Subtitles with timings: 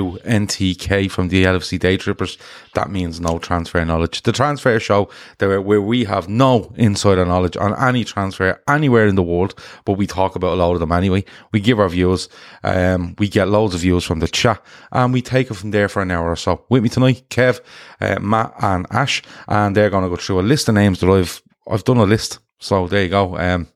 [0.00, 2.38] NTK from the LFC Day Trippers.
[2.74, 4.22] That means no transfer knowledge.
[4.22, 9.22] The transfer show where we have no insider knowledge on any transfer anywhere in the
[9.22, 11.24] world, but we talk about a lot of them anyway.
[11.52, 12.28] We give our views,
[12.62, 15.88] um, we get loads of views from the chat, and we take it from there
[15.88, 16.64] for an hour or so.
[16.68, 17.60] With me tonight, Kev,
[18.00, 21.10] uh, Matt, and Ash, and they're going to go through a list of names that
[21.10, 22.38] I've I've done a list.
[22.58, 23.36] So there you go.
[23.36, 23.68] Um,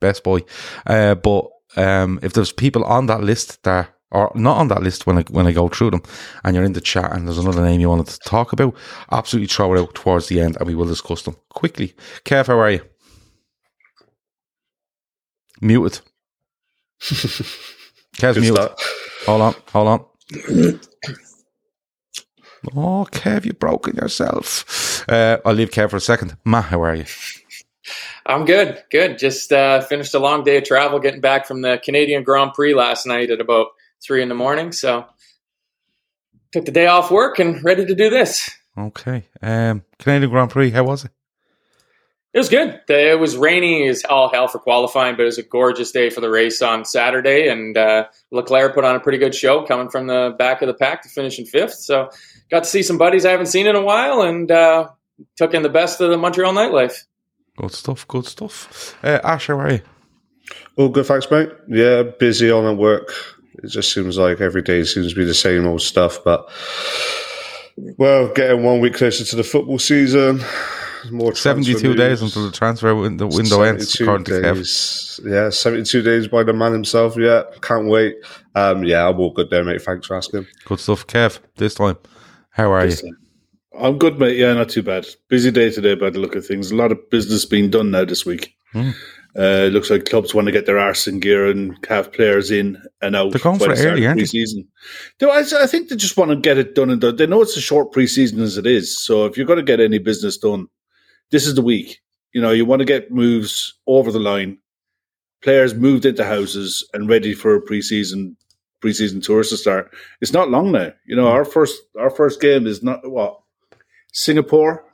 [0.00, 0.40] best boy.
[0.86, 5.06] Uh, but um, if there's people on that list that are not on that list
[5.06, 6.02] when I when I go through them,
[6.44, 8.74] and you're in the chat and there's another name you wanted to talk about,
[9.10, 11.94] absolutely throw it out towards the end, and we will discuss them quickly.
[12.24, 12.80] Kev, how are you?
[15.60, 16.00] Muted.
[18.16, 18.54] Kev's muted.
[18.54, 18.80] start.
[19.26, 20.80] Hold on, hold on.
[22.74, 25.04] Oh, Kev, you've broken yourself.
[25.08, 26.36] Uh, I'll leave Kev for a second.
[26.44, 27.04] Matt, how are you?
[28.24, 29.18] I'm good, good.
[29.18, 32.74] Just uh, finished a long day of travel, getting back from the Canadian Grand Prix
[32.74, 33.68] last night at about
[34.04, 34.72] three in the morning.
[34.72, 35.06] So
[36.52, 38.50] took the day off work and ready to do this.
[38.78, 39.24] Okay.
[39.42, 41.10] Um, Canadian Grand Prix, how was it?
[42.34, 42.80] It was good.
[42.90, 46.20] It was rainy as all hell for qualifying, but it was a gorgeous day for
[46.20, 47.48] the race on Saturday.
[47.48, 50.74] And uh, Leclerc put on a pretty good show, coming from the back of the
[50.74, 51.76] pack to finish in fifth.
[51.76, 52.10] So
[52.50, 54.88] got to see some buddies I haven't seen in a while, and uh,
[55.38, 57.04] took in the best of the Montreal nightlife.
[57.56, 58.98] Good stuff, good stuff.
[59.02, 59.80] Uh, Ash, how are you?
[60.76, 61.48] All good, thanks, mate.
[61.68, 63.14] Yeah, busy on at work.
[63.62, 66.22] It just seems like every day seems to be the same old stuff.
[66.24, 66.48] But
[67.98, 70.40] well, getting one week closer to the football season.
[71.10, 74.54] More transfer 72 days until the transfer window, window ends, 72 according to Kev.
[74.54, 75.20] days.
[75.24, 77.16] Yeah, seventy-two days by the man himself.
[77.16, 78.16] Yeah, can't wait.
[78.56, 79.82] Um, yeah, I'm all good there, mate.
[79.82, 80.46] Thanks for asking.
[80.64, 81.06] Good stuff.
[81.06, 81.96] Kev, this time,
[82.50, 83.16] how are you?
[83.78, 84.36] I'm good, mate.
[84.36, 85.06] Yeah, not too bad.
[85.28, 86.70] Busy day today by the look of things.
[86.70, 88.56] A lot of business being done now this week.
[88.72, 88.90] Hmm.
[89.38, 92.50] Uh, it looks like clubs want to get their arse in gear and have players
[92.50, 93.32] in and out.
[93.32, 94.18] They're going for the early, aren't?
[94.18, 94.66] Pre-season.
[95.18, 97.16] Do I, I think they just want to get it done and done.
[97.16, 98.98] They know it's a short pre-season as it is.
[98.98, 100.68] So if you're going to get any business done,
[101.30, 102.00] this is the week.
[102.32, 104.58] You know, you want to get moves over the line,
[105.42, 108.38] players moved into houses and ready for a pre-season
[108.80, 109.94] pre-season tours to start.
[110.20, 110.92] It's not long now.
[111.06, 113.38] You know, our first our first game is not what
[114.12, 114.85] Singapore.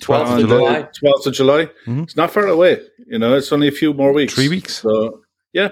[0.00, 0.88] 12th of July.
[1.02, 1.70] 12th of July.
[1.86, 2.02] Mhm.
[2.04, 2.80] It's not far away.
[3.06, 4.34] You know, it's only a few more weeks.
[4.34, 4.74] Three weeks.
[4.82, 5.20] So,
[5.52, 5.70] yeah.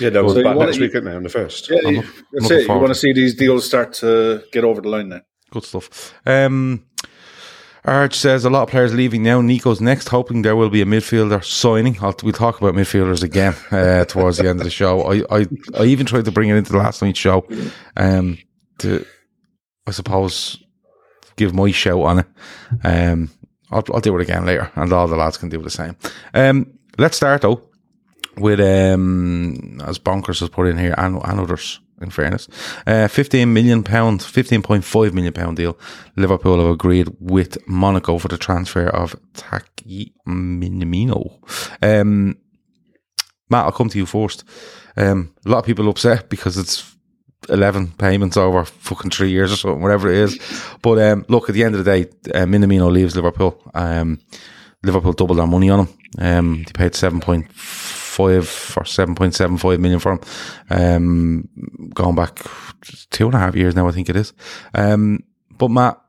[0.00, 1.70] Yeah, that was So you back wanna- next weekend now on the first.
[1.70, 2.62] Yeah, I'm you- look- that's it.
[2.62, 5.20] You want to to see these deals start to get over the line now.
[5.52, 6.12] Good stuff.
[6.26, 6.84] Um,
[7.84, 9.40] Arch says a lot of players leaving now.
[9.40, 11.96] Nico's next, hoping there will be a midfielder signing.
[12.02, 15.02] I'll, we'll talk about midfielders again uh, towards the end of the show.
[15.02, 15.46] I, I,
[15.78, 17.46] I even tried to bring it into the last night's show
[17.96, 18.38] um,
[18.78, 19.06] to,
[19.86, 20.58] I suppose,
[21.36, 22.26] give my shout on it.
[22.84, 23.30] Um,
[23.70, 25.96] I'll, I'll do it again later, and all the lads can do the same.
[26.34, 27.62] Um, let's start though
[28.36, 31.80] with um, as bonkers has put in here and, and others.
[31.98, 32.46] In fairness,
[32.86, 35.78] uh, fifteen million pound, fifteen point five million pound deal.
[36.14, 41.38] Liverpool have agreed with Monaco for the transfer of Taki Minamino.
[41.80, 42.36] Um,
[43.48, 44.44] Matt, I'll come to you first.
[44.94, 46.95] Um, a lot of people upset because it's
[47.48, 50.38] 11 payments over fucking three years or something, whatever it is.
[50.82, 53.60] But um, look, at the end of the day, uh, Minamino leaves Liverpool.
[53.74, 54.20] Um,
[54.82, 55.98] Liverpool doubled their money on him.
[56.18, 60.20] Um, they paid 7.5 or 7.75 million for him.
[60.70, 61.48] Um,
[61.94, 62.40] going back
[63.10, 64.32] two and a half years now, I think it is.
[64.74, 66.00] Um, but Matt,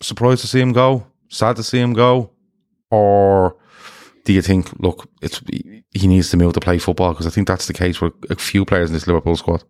[0.00, 1.06] surprised to see him go?
[1.28, 2.30] Sad to see him go?
[2.90, 3.56] Or
[4.24, 5.40] do you think, look, it's
[5.94, 7.12] he needs to move to play football?
[7.12, 9.64] Because I think that's the case with a few players in this Liverpool squad.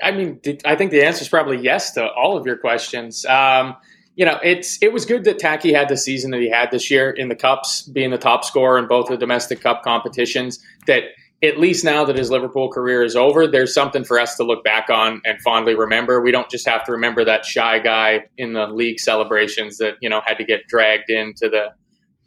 [0.00, 3.26] I mean, I think the answer is probably yes to all of your questions.
[3.26, 3.76] Um,
[4.14, 6.90] you know, it's it was good that Taki had the season that he had this
[6.90, 10.58] year in the cups, being the top scorer in both the domestic cup competitions.
[10.86, 11.04] That
[11.42, 14.62] at least now that his Liverpool career is over, there's something for us to look
[14.62, 16.20] back on and fondly remember.
[16.20, 20.08] We don't just have to remember that shy guy in the league celebrations that you
[20.08, 21.68] know had to get dragged into the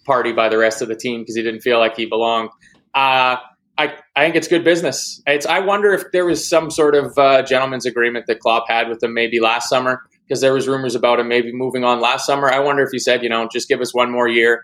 [0.05, 2.49] party by the rest of the team because he didn't feel like he belonged.
[2.93, 3.37] Uh,
[3.77, 5.21] I, I think it's good business.
[5.27, 8.87] It's, I wonder if there was some sort of uh, gentleman's agreement that Klopp had
[8.87, 12.25] with him maybe last summer because there was rumors about him maybe moving on last
[12.25, 12.49] summer.
[12.49, 14.63] I wonder if he said, you know, just give us one more year,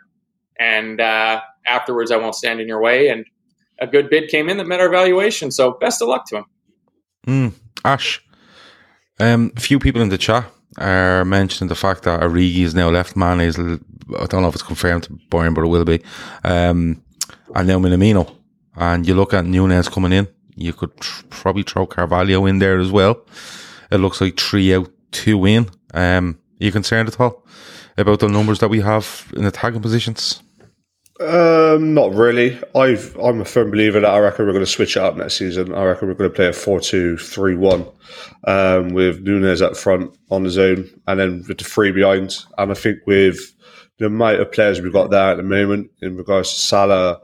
[0.59, 3.09] and uh, afterwards I won't stand in your way.
[3.09, 3.25] And
[3.79, 5.51] a good bid came in that met our valuation.
[5.51, 6.45] So best of luck to him.
[7.27, 7.53] Mm,
[7.83, 8.23] Ash,
[9.19, 10.45] um, a few people in the chat
[10.77, 13.15] are mentioning the fact that Origi is now left.
[13.15, 16.01] Man is, I don't know if it's confirmed to Bayern, but it will be.
[16.43, 17.03] Um,
[17.53, 18.40] and now Minamino.
[18.75, 22.79] And you look at Nunez coming in, you could tr- probably throw Carvalho in there
[22.79, 23.25] as well.
[23.91, 25.69] It looks like three out, two in.
[25.93, 27.45] Um, are you concerned at all
[27.97, 30.41] about the numbers that we have in the tagging positions?
[31.19, 32.59] Um, not really.
[32.73, 35.37] I've, I'm a firm believer that I reckon we're going to switch it up next
[35.37, 35.73] season.
[35.73, 37.85] I reckon we're going to play a 4 2 3 1
[38.45, 42.37] um, with Nunez up front on his own and then with the three behind.
[42.57, 43.53] And I think with
[43.99, 47.21] the amount of players we've got there at the moment in regards to Salah,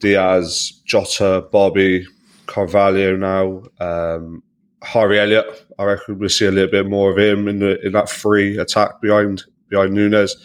[0.00, 2.06] Diaz, Jota, Bobby,
[2.46, 4.42] Carvalho now, um,
[4.82, 5.66] Harvey Elliott.
[5.78, 8.58] I reckon we'll see a little bit more of him in the in that free
[8.58, 10.36] attack behind behind Nunez.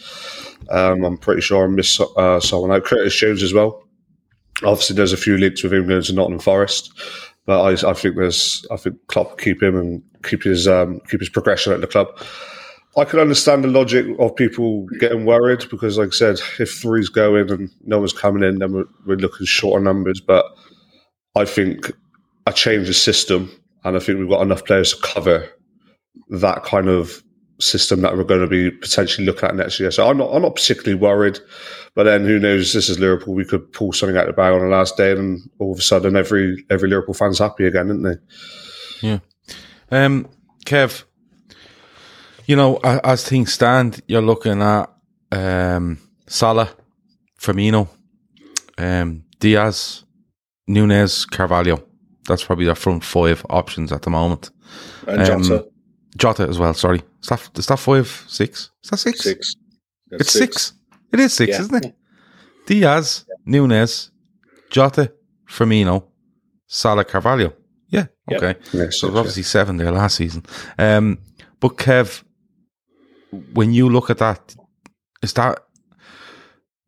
[0.70, 2.86] Um, I'm pretty sure I missed uh, someone out.
[2.86, 3.84] Curtis Jones as well.
[4.64, 6.94] Obviously, there's a few links with him going to Nottingham Forest,
[7.46, 11.20] but I, I think there's I think Klopp keep him and keep his um, keep
[11.20, 12.08] his progression at the club.
[12.98, 17.10] I can understand the logic of people getting worried because, like I said, if three's
[17.10, 20.22] going and no one's coming in, then we're, we're looking shorter numbers.
[20.22, 20.46] But
[21.36, 21.92] I think
[22.48, 23.52] a change of system,
[23.84, 25.50] and I think we've got enough players to cover
[26.30, 27.22] that kind of
[27.60, 29.92] system that we're going to be potentially looking at next year.
[29.92, 31.40] So I'm not, I'm not particularly worried.
[31.96, 32.74] But then who knows?
[32.74, 33.34] This is Liverpool.
[33.34, 35.80] We could pull something out of the bag on the last day, and all of
[35.80, 39.08] a sudden, every every Liverpool fan's happy again, isn't they?
[39.08, 39.20] Yeah.
[39.92, 40.28] Um,
[40.66, 41.06] Kev,
[42.48, 44.90] you know, as things stand, you're looking at
[45.32, 45.98] um,
[46.28, 46.70] Salah,
[47.40, 47.88] Firmino,
[48.78, 50.04] um, Diaz,
[50.68, 51.84] Nunez, Carvalho.
[52.28, 54.50] That's probably their front five options at the moment.
[55.08, 55.60] And Jota.
[55.64, 55.70] Um,
[56.18, 56.74] Jota as well.
[56.74, 58.72] Sorry, is that, is that five, six?
[58.84, 59.24] Is that six?
[59.24, 59.56] Six.
[60.10, 60.74] That's It's six.
[61.12, 61.62] It is six, Yeah.
[61.62, 61.96] isn't it?
[62.66, 64.12] Diaz, Nunez,
[64.72, 65.12] Jota,
[65.48, 66.04] Firmino,
[66.68, 67.54] Salah, Carvalho.
[67.90, 68.08] Yeah.
[68.30, 68.42] Yep.
[68.44, 68.60] Okay.
[68.74, 70.44] Yeah, So there's obviously seven there last season.
[70.80, 71.20] Um,
[71.60, 72.24] but Kev,
[73.54, 74.56] when you look at that,
[75.22, 75.60] is that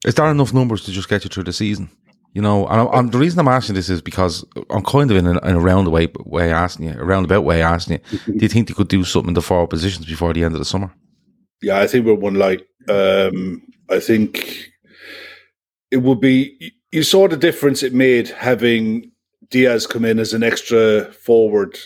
[0.06, 1.90] is that enough numbers to just get you through the season?
[2.34, 5.18] You know, and I'm, I'm, the reason I'm asking this is because I'm kind of
[5.18, 8.20] in, a, in a roundabout way asking you, a roundabout way asking you.
[8.34, 10.60] do you think they could do something in the forward positions before the end of
[10.60, 10.94] the summer?
[11.62, 12.62] Yeah, I think we're one light.
[12.88, 14.70] Um, I think
[15.90, 16.74] it would be.
[16.92, 19.12] You saw the difference it made having
[19.50, 21.78] Diaz come in as an extra forward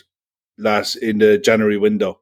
[0.58, 2.20] last in the January window.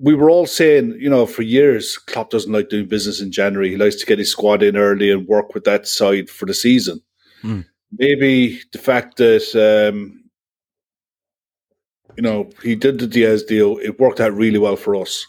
[0.00, 3.70] We were all saying, you know, for years, Klopp doesn't like doing business in January.
[3.70, 6.54] He likes to get his squad in early and work with that side for the
[6.54, 7.00] season.
[7.42, 7.60] Hmm.
[7.92, 10.24] Maybe the fact that um,
[12.16, 15.26] you know he did the Diaz deal, it worked out really well for us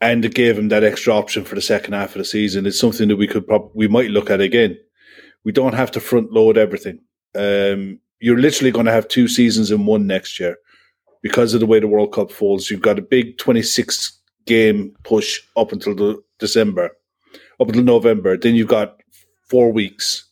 [0.00, 2.66] and it gave him that extra option for the second half of the season.
[2.66, 4.78] It's something that we could prob- we might look at again.
[5.44, 7.00] We don't have to front load everything.
[7.34, 10.56] Um, you're literally going to have two seasons in one next year
[11.22, 12.70] because of the way the World Cup falls.
[12.70, 16.90] You've got a big 26 game push up until the December,
[17.60, 18.36] up until November.
[18.36, 19.00] Then you've got
[19.48, 20.24] four weeks.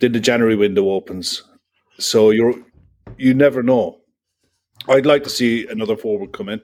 [0.00, 1.42] Then the January window opens.
[1.98, 2.54] So you're
[3.18, 3.98] you never know.
[4.88, 6.62] I'd like to see another forward come in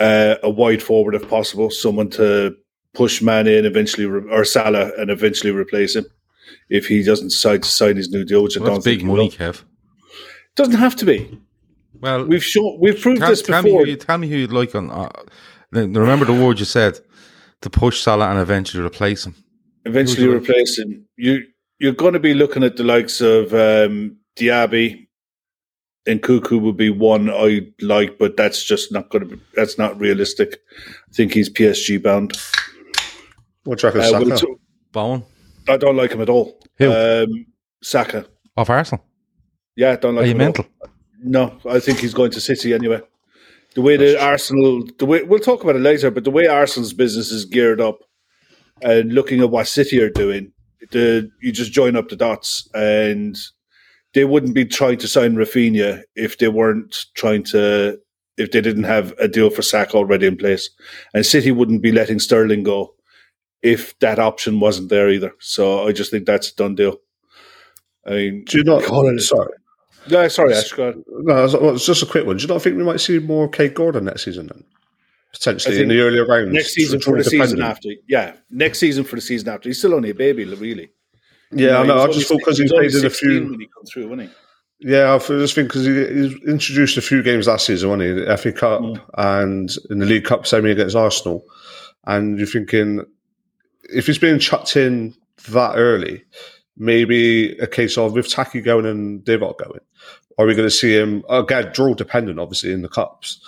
[0.00, 2.56] uh, a wide forward if possible, someone to
[2.94, 6.06] push man in eventually, re- or Salah, and eventually replace him
[6.68, 9.30] if he doesn't decide to sign his new deal, which I don't that's big money.
[9.30, 9.62] Kev.
[10.56, 11.38] Doesn't have to be.
[12.00, 13.84] Well, We've shown, we've proved tell, this tell before.
[13.84, 14.90] who you, tell me who you'd like on.
[14.90, 15.08] Uh,
[15.72, 16.98] remember the word you said
[17.60, 19.34] to push Salah and eventually replace him.
[19.84, 21.04] eventually Who's the- replace him.
[21.16, 21.42] You
[21.78, 25.06] you're going to be looking at the likes of um, Diaby
[26.06, 29.42] and Nkunku would be one I like, but that's just not going to be.
[29.54, 30.58] That's not realistic.
[30.78, 32.36] I think he's PSG bound.
[33.64, 34.46] What do you reckon, Uh, Saka?
[34.46, 34.56] well,
[34.92, 35.22] Bowen
[35.68, 36.58] I don't like him at all.
[36.78, 36.90] Who?
[36.92, 37.46] Um,
[37.82, 38.26] Saka.
[38.56, 39.04] off Arsenal.
[39.76, 40.66] Yeah, I don't like Are you him at all.
[41.22, 43.00] No, I think he's going to City anyway.
[43.74, 46.92] The way the Arsenal, the way we'll talk about it later, but the way Arsenal's
[46.92, 48.00] business is geared up,
[48.82, 50.52] and looking at what City are doing,
[50.90, 53.36] the you just join up the dots, and
[54.14, 57.98] they wouldn't be trying to sign Rafinha if they weren't trying to,
[58.36, 60.68] if they didn't have a deal for Sack already in place,
[61.14, 62.94] and City wouldn't be letting Sterling go
[63.62, 65.32] if that option wasn't there either.
[65.38, 66.96] So I just think that's a done deal.
[68.04, 68.82] I mean, Do you not?
[68.84, 69.52] Gordon- Sorry,
[70.10, 70.72] yeah, sorry, Ash.
[70.72, 72.36] Go no, it's, just a quick one.
[72.36, 74.64] Do you not think we might see more Kaide Gordon next season then?
[75.32, 76.52] Potentially in the earlier rounds.
[76.52, 77.88] Next season for the season after.
[78.08, 79.68] Yeah, next season for the season after.
[79.68, 80.90] He's still only a baby, really.
[81.52, 81.94] Yeah, I You know.
[81.96, 83.44] he I just thought because he was only played in a few.
[83.50, 84.88] when he come through, wasn't he?
[84.92, 88.24] Yeah, I just think because he, he's introduced a few games last season, wasn't he?
[88.24, 89.00] The FA Cup Mm.
[89.18, 91.44] and in the League Cup semi against Arsenal.
[92.06, 93.04] And you're thinking,
[93.92, 95.14] if he's being chucked in
[95.50, 96.24] that early,
[96.76, 99.80] maybe a case of with Taki going and Divock going,
[100.38, 103.40] are we going to see him, again, draw dependent, obviously, in the Cups?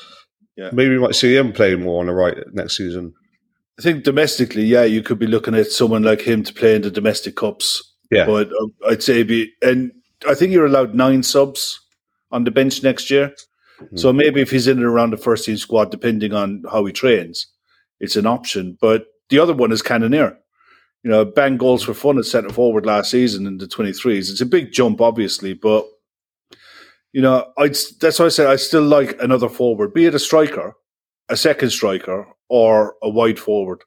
[0.57, 0.71] Yeah.
[0.73, 3.15] Maybe we might see him playing more on the right next season.
[3.79, 6.83] I think domestically, yeah, you could be looking at someone like him to play in
[6.83, 7.83] the domestic cups.
[8.11, 8.27] Yeah.
[8.27, 9.93] But uh, I'd say be, and
[10.29, 11.81] I think you're allowed nine subs
[12.31, 13.35] on the bench next year.
[13.97, 16.93] So maybe if he's in and around the first team squad, depending on how he
[16.93, 17.49] trains,
[17.99, 18.79] it's an option.
[18.81, 20.39] But the other one is Cannoneer.
[21.03, 24.31] You know, Ben goals for fun at centre forward last season in the 23s.
[24.31, 25.87] It's a big jump, obviously, but
[27.13, 30.19] you know, I'd, that's why I said I still like another forward, be it a
[30.19, 30.75] striker,
[31.29, 33.83] a second striker, or a wide forward.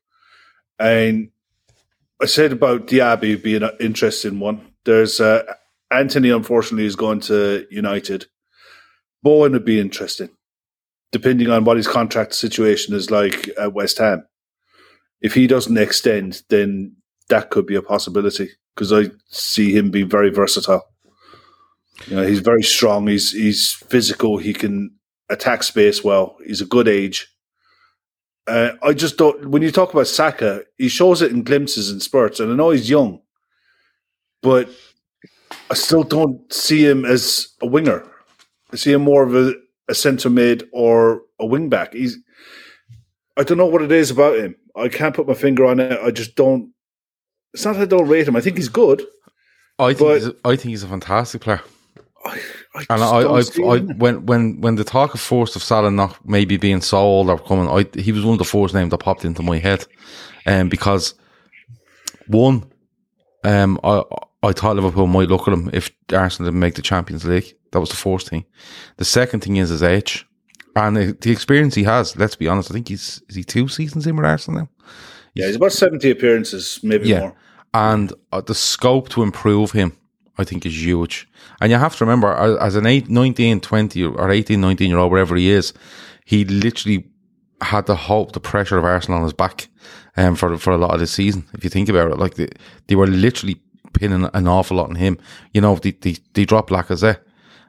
[0.77, 1.29] And
[2.21, 4.73] I said about Diaby being an interesting one.
[4.83, 5.43] There's uh,
[5.91, 8.27] Antony, unfortunately, is going to United.
[9.23, 10.29] Bowen would be interesting,
[11.11, 14.27] depending on what his contract situation is like at West Ham.
[15.21, 16.94] If he doesn't extend, then
[17.29, 20.83] that could be a possibility because I see him being very versatile.
[22.07, 23.07] You know, he's very strong.
[23.07, 24.37] He's he's physical.
[24.37, 24.91] He can
[25.29, 26.37] attack space well.
[26.45, 27.27] He's a good age.
[28.47, 29.49] Uh, I just don't.
[29.49, 32.69] When you talk about Saka, he shows it in glimpses and spurts, and I know
[32.69, 33.21] he's young,
[34.43, 34.69] but
[35.69, 38.05] I still don't see him as a winger.
[38.71, 39.55] I see him more of a,
[39.89, 41.93] a centre mid or a wing back.
[41.93, 42.17] He's.
[43.37, 44.55] I don't know what it is about him.
[44.77, 45.99] I can't put my finger on it.
[45.99, 46.71] I just don't.
[47.55, 48.35] It's not that I don't rate him.
[48.35, 49.01] I think he's good.
[49.79, 51.61] I think he's a, I think he's a fantastic player.
[52.25, 52.41] I,
[52.75, 56.17] I And I, I, I, when when when the talk of force of Salah not
[56.27, 59.23] maybe being sold or coming, I he was one of the first names that popped
[59.23, 59.85] into my head,
[60.45, 61.13] um, because
[62.27, 62.69] one,
[63.45, 64.03] um, I
[64.43, 67.55] I thought Liverpool might look at him if Arsenal didn't make the Champions League.
[67.71, 68.43] That was the first thing.
[68.97, 70.27] The second thing is his age
[70.75, 72.17] and the, the experience he has.
[72.17, 72.69] Let's be honest.
[72.69, 74.69] I think he's is he two seasons in with Arsenal now.
[75.33, 77.19] Yeah, he's about seventy appearances, maybe Yeah.
[77.19, 77.35] more.
[77.75, 79.91] And uh, the scope to improve him,
[80.37, 81.27] I think, is huge.
[81.59, 85.11] And you have to remember, as an 8, 19, 20 or 18, 19 year old,
[85.11, 85.73] wherever he is,
[86.23, 87.05] he literally
[87.61, 89.67] had the hope, the pressure of Arsenal on his back
[90.15, 91.45] um, for for a lot of the season.
[91.53, 92.47] If you think about it, like they,
[92.87, 95.17] they were literally pinning an awful lot on him.
[95.53, 97.19] You know, they they, they drop Lacazette.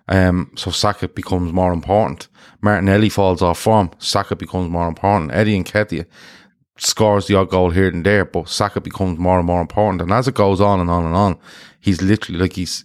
[0.09, 2.29] Um, so Saka becomes more important.
[2.61, 3.91] Martinelli falls off form.
[3.99, 5.33] Saka becomes more important.
[5.33, 6.07] Eddie Nketiah
[6.79, 10.03] scores the odd goal here and there, but Saka becomes more and more important.
[10.03, 11.39] And as it goes on and on and on,
[11.81, 12.85] he's literally like he's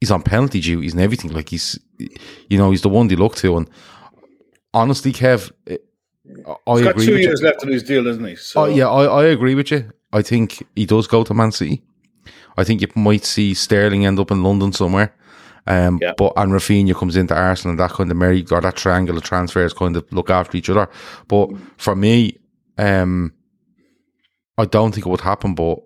[0.00, 1.32] he's on penalty duties and everything.
[1.32, 3.56] Like he's, you know, he's the one they look to.
[3.56, 3.70] And
[4.74, 5.76] honestly, Kev, I
[6.74, 7.28] He's got agree two with you.
[7.28, 8.36] years left in his deal, isn't he?
[8.36, 9.90] So Oh, yeah, I, I agree with you.
[10.12, 11.82] I think he does go to Man City.
[12.58, 15.14] I think you might see Sterling end up in London somewhere.
[15.68, 16.12] Um, Yeah.
[16.16, 19.22] but and Rafinha comes into Arsenal and that kind of merry or that triangle of
[19.24, 20.88] transfers kind of look after each other.
[21.28, 22.38] But for me,
[22.78, 23.32] um,
[24.58, 25.54] I don't think it would happen.
[25.54, 25.80] But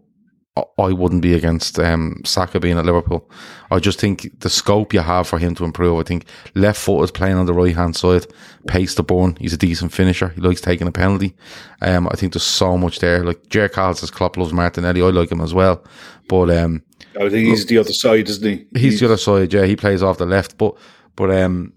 [0.78, 3.30] I, wouldn't be against um, Saka being at Liverpool.
[3.70, 5.98] I just think the scope you have for him to improve.
[5.98, 8.26] I think left foot is playing on the right hand side,
[8.66, 9.36] pace to burn.
[9.36, 10.28] He's a decent finisher.
[10.28, 11.36] He likes taking a penalty.
[11.82, 13.24] Um, I think there's so much there.
[13.24, 15.02] Like Jer Carl says, Klopp loves Martinelli.
[15.02, 15.84] I like him as well.
[16.28, 16.82] But um,
[17.16, 18.78] I think he's the other side, isn't he?
[18.78, 19.52] he's the other side.
[19.52, 20.58] Yeah, he plays off the left.
[20.58, 20.76] But
[21.16, 21.72] but um,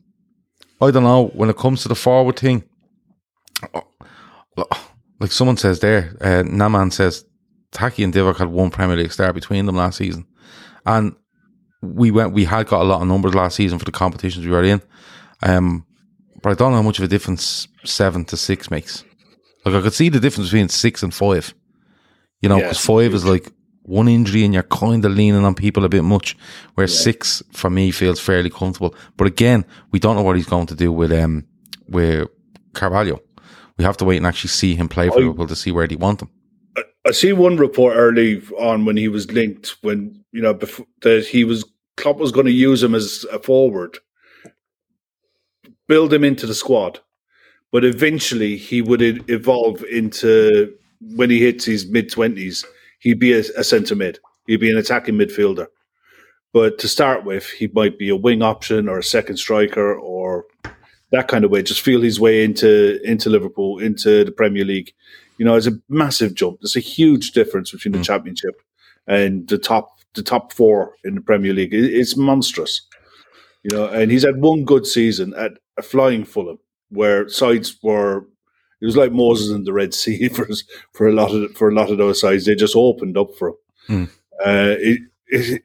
[0.81, 2.63] I don't know when it comes to the forward thing.
[5.19, 7.25] Like someone says there, uh, Naman says
[7.71, 10.25] Taki and Divock had one Premier League start between them last season,
[10.85, 11.15] and
[11.81, 12.33] we went.
[12.33, 14.81] We had got a lot of numbers last season for the competitions we were in.
[15.41, 15.85] Um,
[16.41, 19.03] but I don't know how much of a difference seven to six makes.
[19.65, 21.53] Like I could see the difference between six and five.
[22.41, 23.51] You know, Yeah, because five is like
[23.83, 26.37] one injury and you're kind of leaning on people a bit much,
[26.75, 28.95] where six for me feels fairly comfortable.
[29.15, 31.45] But again, we don't know what he's going to do with um
[31.87, 32.27] with
[32.73, 33.21] Carvalho.
[33.77, 35.87] We have to wait and actually see him play for I- Liverpool to see where
[35.87, 36.29] they want him.
[37.05, 41.25] I see one report early on when he was linked when you know before, that
[41.25, 41.65] he was
[41.97, 43.97] Klopp was going to use him as a forward,
[45.87, 46.99] build him into the squad,
[47.71, 50.73] but eventually he would evolve into
[51.15, 52.65] when he hits his mid twenties,
[52.99, 55.67] he'd be a, a centre mid, he'd be an attacking midfielder.
[56.53, 60.45] But to start with, he might be a wing option or a second striker or
[61.13, 61.61] that kind of way.
[61.61, 64.91] Just feel his way into into Liverpool, into the Premier League.
[65.37, 66.59] You know, it's a massive jump.
[66.59, 68.61] There's a huge difference between the Championship
[69.07, 71.73] and the top the top four in the Premier League.
[71.73, 72.81] It, it's monstrous,
[73.63, 73.87] you know.
[73.87, 78.25] And he's had one good season at a flying Fulham, where sides were.
[78.81, 80.47] It was like Moses in the Red Sea for
[80.93, 82.45] for a lot of for a lot of those sides.
[82.45, 83.55] They just opened up for him.
[83.87, 84.03] Hmm.
[84.43, 85.61] Uh, it, it,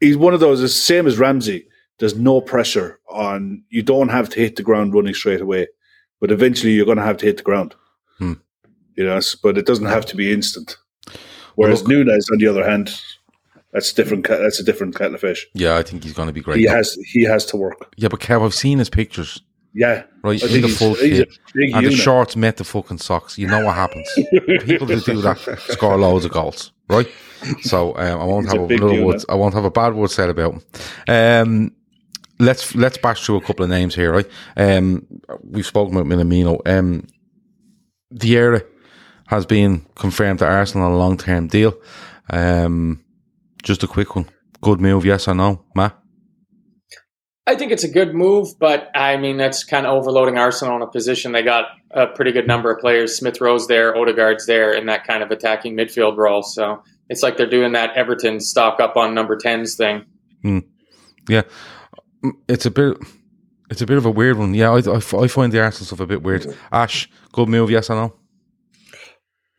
[0.00, 0.60] he's one of those.
[0.60, 1.66] The same as Ramsay.
[1.98, 3.62] There's no pressure on.
[3.68, 5.68] You don't have to hit the ground running straight away,
[6.20, 7.74] but eventually you're going to have to hit the ground.
[8.18, 8.34] Hmm.
[8.96, 10.76] You know, but it doesn't have to be instant.
[11.56, 13.00] Whereas look- Nunez, on the other hand,
[13.72, 14.26] that's different.
[14.28, 15.46] That's a different kettle of fish.
[15.54, 16.58] Yeah, I think he's going to be great.
[16.58, 17.92] He has he has to work.
[17.96, 19.42] yeah, but Kev, I've seen his pictures.
[19.76, 21.28] Yeah, Right, I in think the full a kit.
[21.74, 23.36] And the shorts met the fucking socks.
[23.36, 24.08] You know what happens.
[24.64, 25.38] People who do that
[25.70, 27.08] score loads of goals, right?
[27.62, 29.26] So um, I won't He's have a, words.
[29.28, 30.62] I won't have a bad word said about him.
[31.08, 31.72] Um,
[32.44, 34.26] let's let's bash through a couple of names here, right?
[34.56, 35.06] Um,
[35.42, 36.60] we've spoken about Minamino.
[36.66, 37.06] Um,
[38.14, 38.64] Vieira
[39.28, 41.74] has been confirmed to Arsenal on a long term deal.
[42.30, 43.04] Um,
[43.62, 44.26] just a quick one.
[44.60, 45.98] Good move, yes or no, Matt?
[47.46, 50.82] I think it's a good move, but I mean that's kind of overloading Arsenal in
[50.82, 51.32] a position.
[51.32, 53.16] They got a pretty good number of players.
[53.16, 56.42] Smith Rowe's there, Odegaard's there in that kind of attacking midfield role.
[56.42, 60.04] So it's like they're doing that Everton stock up on number tens thing.
[60.42, 60.64] Yeah, Mm,
[62.48, 62.96] it's a bit.
[63.70, 64.54] It's a bit of a weird one.
[64.54, 66.54] Yeah, I find the Arsenal stuff a bit weird.
[66.70, 68.14] Ash, good move, yes or no?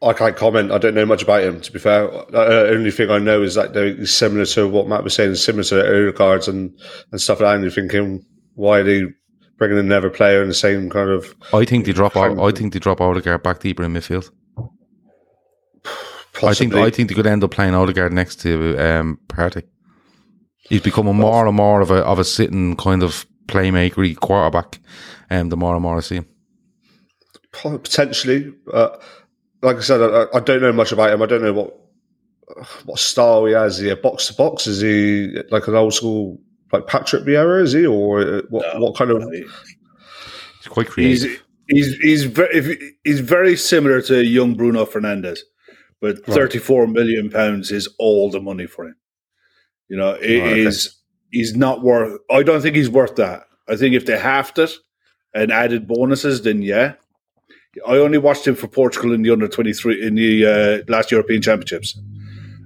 [0.01, 0.71] I can't comment.
[0.71, 1.59] I don't know much about him.
[1.61, 5.03] To be fair, the only thing I know is that they're similar to what Matt
[5.03, 6.77] was saying, similar to Odegaards and
[7.11, 7.55] and stuff like that.
[7.55, 9.05] And you're thinking, why are they
[9.57, 11.33] bringing another player in the same kind of?
[11.53, 12.15] I think they drop.
[12.15, 12.37] out.
[12.37, 14.29] I think they drop Odegaard back deeper in midfield.
[16.33, 16.49] Possibly.
[16.49, 16.75] I think.
[16.75, 19.63] I think they could end up playing Odegaard next to um, Partey.
[20.67, 24.79] He's becoming more and more of a of a sitting kind of playmaker quarterback.
[25.29, 26.27] Um, the more and more I see him.
[27.51, 28.53] potentially.
[28.71, 28.97] Uh,
[29.61, 31.21] like I said, I, I don't know much about him.
[31.21, 31.77] I don't know what
[32.85, 33.77] what style he has.
[33.77, 34.67] Is he a box to box?
[34.67, 36.39] Is he like an old school
[36.71, 37.61] like Patrick Vieira?
[37.63, 38.65] Is he or uh, what?
[38.73, 38.81] No.
[38.81, 39.23] what kind of?
[39.31, 40.93] He's quite He's
[41.23, 41.43] creative.
[41.67, 45.39] he's he's very he's very similar to young Bruno Fernandes,
[46.01, 46.25] but Right.
[46.35, 48.95] thirty four million pounds is all the money for him.
[49.89, 50.95] You know, it is
[51.31, 52.19] he's not worth.
[52.31, 53.43] I don't think he's worth that.
[53.67, 54.71] I think if they halved it
[55.33, 56.93] and added bonuses, then yeah.
[57.85, 61.11] I only watched him for Portugal in the under twenty three in the uh, last
[61.11, 61.99] European Championships,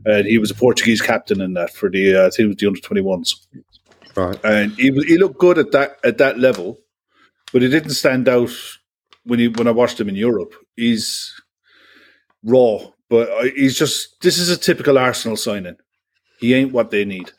[0.05, 2.55] and he was a Portuguese captain in that for the uh, I think it was
[2.57, 3.47] the under twenty ones
[4.15, 4.39] Right.
[4.43, 6.77] and he he looked good at that at that level,
[7.51, 8.51] but he didn't stand out
[9.23, 10.53] when he when I watched him in Europe.
[10.75, 11.33] He's
[12.43, 12.79] raw,
[13.09, 15.75] but I- he's just this is a typical Arsenal signing.
[16.39, 17.31] He ain't what they need,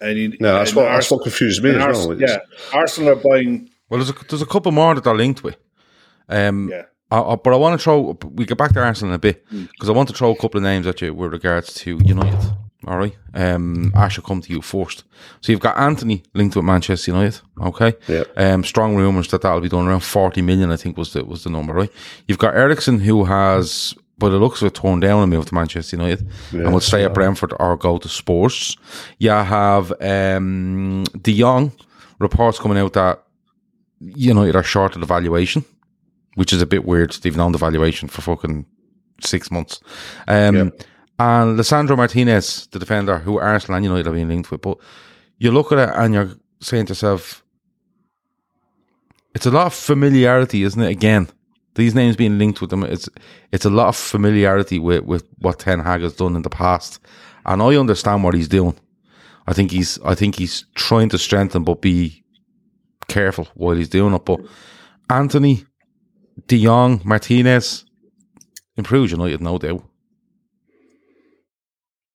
[0.00, 2.12] and he, No, that's and what that's Arsenal- what confused me as Ars- well.
[2.22, 3.70] It's- yeah, Arsenal are buying.
[3.88, 5.56] Well, there's a, there's a couple more that they're linked with.
[6.28, 8.16] Um, Yeah, I, I, but I want to throw.
[8.34, 10.58] We get back to Arsenal in a bit because I want to throw a couple
[10.58, 12.52] of names at you with regards to United.
[12.86, 15.04] All right, um, I shall come to you first.
[15.42, 17.38] So you've got Antony linked with Manchester United.
[17.60, 18.24] Okay, Yeah.
[18.38, 20.70] Um, strong rumours that that'll be done around forty million.
[20.72, 21.74] I think was the was the number.
[21.74, 21.92] Right.
[22.26, 25.96] You've got Eriksen who has, by the looks it, torn down and moved to Manchester
[25.96, 28.76] United, and will stay at Brentford or go to Spurs.
[29.18, 31.72] You have um, De Jong.
[32.20, 33.22] Reports coming out that
[33.98, 35.64] United are short of the valuation
[36.34, 37.12] which is a bit weird.
[37.12, 38.66] They've known the valuation for fucking
[39.20, 39.80] six months.
[40.28, 40.70] Um, Yeah.
[41.18, 44.62] And Lisandro Martinez, the defender, who Arsenal and United are being linked with.
[44.62, 44.78] But
[45.36, 46.30] you look at it and you're
[46.62, 47.44] saying to yourself,
[49.34, 50.90] it's a lot of familiarity, isn't it?
[50.90, 51.28] Again,
[51.74, 53.08] these names being linked with them, it's
[53.52, 57.00] it's a lot of familiarity with, with what Ten Hag has done in the past.
[57.46, 58.78] And I understand what he's doing.
[59.46, 62.22] I think he's I think he's trying to strengthen but be
[63.08, 64.24] careful while he's doing it.
[64.24, 64.40] But
[65.08, 65.64] Antony,
[66.46, 67.84] De Jong, Martinez
[68.76, 69.82] improves United, no doubt.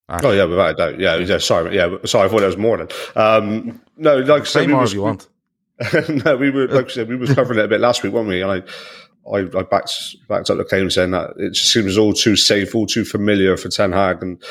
[0.07, 0.99] Oh yeah, without a doubt.
[0.99, 1.39] Yeah, yeah.
[1.39, 1.97] Sorry, yeah.
[2.05, 2.87] Sorry, I thought there was more than.
[3.15, 5.27] Um, no, like I said, Say more was- if you want.
[6.25, 8.29] no, we were like I said, we were covering it a bit last week, weren't
[8.29, 8.41] we?
[8.41, 8.61] And I,
[9.31, 12.75] I, I backed backed up the claim saying that it just seems all too safe,
[12.75, 14.41] all too familiar for Ten Hag, and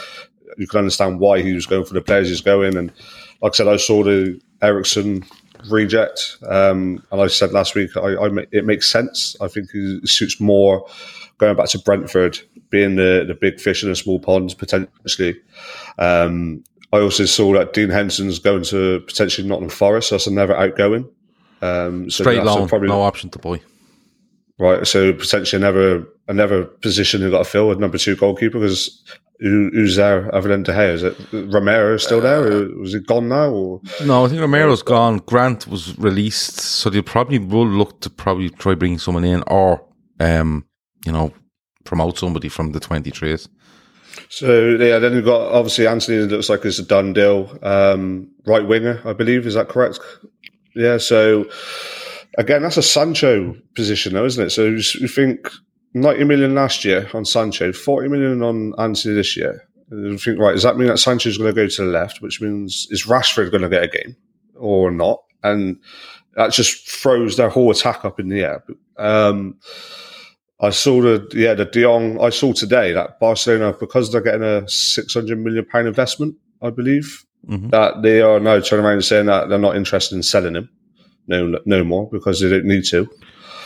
[0.59, 2.77] you can understand why he was going for the players he's going.
[2.77, 2.93] And
[3.41, 5.25] like I said, I saw the Eriksen
[5.69, 9.37] reject, um, and I said last week, I, I it makes sense.
[9.41, 10.87] I think it suits more
[11.39, 12.39] going back to Brentford,
[12.71, 15.41] being the the big fish in a small pond potentially.
[15.99, 20.09] Um, I also saw that Dean Henderson's going to potentially Nottingham Forest.
[20.09, 21.09] So that's another outgoing.
[21.61, 23.61] Um, so Straight that's loan, probably no option to buy.
[24.59, 24.87] Right.
[24.87, 29.03] So potentially another another position they've got to fill with number two goalkeeper because
[29.41, 30.93] who, who's there other than De Gea?
[30.93, 32.47] Is it Romero still there?
[32.47, 33.51] Or was it gone now?
[33.51, 35.19] Or No, I think Romero's gone.
[35.19, 39.85] Grant was released, so they probably will look to probably try bringing someone in or,
[40.21, 40.65] um,
[41.05, 41.33] you know,
[41.85, 43.49] promote somebody from the 23s.
[44.29, 47.59] So yeah, then you've got obviously Antony It looks like it's a done deal.
[47.63, 49.47] Um, right winger, I believe.
[49.47, 49.99] Is that correct?
[50.75, 50.99] Yeah.
[50.99, 51.47] So
[52.39, 54.51] again, that's a Sancho position, though, isn't it?
[54.51, 55.49] So you think
[55.95, 59.67] ninety million last year on Sancho, forty million on Antony this year.
[59.91, 60.53] You think right?
[60.55, 63.51] Does that mean that Sancho's going to go to the left, which means is Rashford
[63.51, 64.17] going to get a game
[64.57, 65.23] or not?
[65.43, 65.79] And
[66.37, 68.65] that just throws their whole attack up in the air.
[68.99, 69.59] Um,
[70.61, 72.21] I saw the yeah the De Jong.
[72.21, 76.71] I saw today that Barcelona because they're getting a six hundred million pound investment, I
[76.71, 77.71] believe Mhm.
[77.73, 80.71] that they are now turning around and saying that they're not interested in selling him,
[81.27, 83.09] no no more because they don't need to.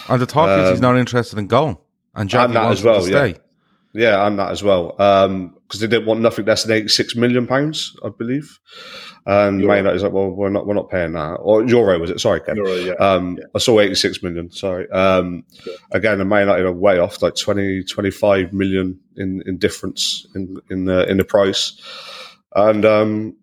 [0.08, 1.76] And the talk is he's Um, not interested in going.
[2.14, 3.36] And Jackie and that wants as well, to stay.
[3.94, 7.46] Yeah, and that as well because they didn't want nothing less than eighty six million
[7.46, 8.58] pounds, I believe.
[9.26, 9.74] And Euro.
[9.74, 12.18] Man United's like, well, we're not we're not paying that or euro was it?
[12.20, 12.56] Sorry, Ken.
[12.56, 12.92] Euro, yeah.
[12.94, 14.50] Um, I saw 86 million.
[14.50, 14.88] Sorry.
[14.90, 15.44] Um,
[15.92, 20.56] again, the Man United are way off, like 20, 25 million in, in difference in,
[20.70, 21.78] in the, in the price.
[22.54, 23.36] And, um,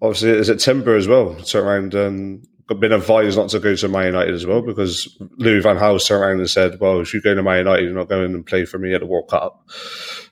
[0.00, 1.34] obviously is it Timber as well?
[1.34, 5.16] Turn around and got been advised not to go to Man United as well because
[5.38, 7.94] Louis Van Gaal turned around and said, well, if you go to Man United, you're
[7.94, 9.66] not going and play for me at the World Cup.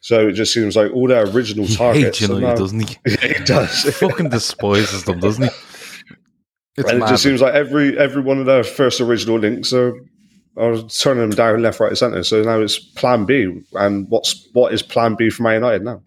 [0.00, 2.18] So it just seems like all their original He targets.
[2.18, 2.96] hates United, now- doesn't he?
[3.06, 3.82] Yeah, he does.
[3.84, 5.50] He fucking despises them, doesn't he?
[6.78, 9.94] It's and it just seems like every every one of their first original links are
[10.58, 12.22] are turning them down left, right, and centre.
[12.22, 16.02] So now it's Plan B, and what's what is Plan B for Man United now?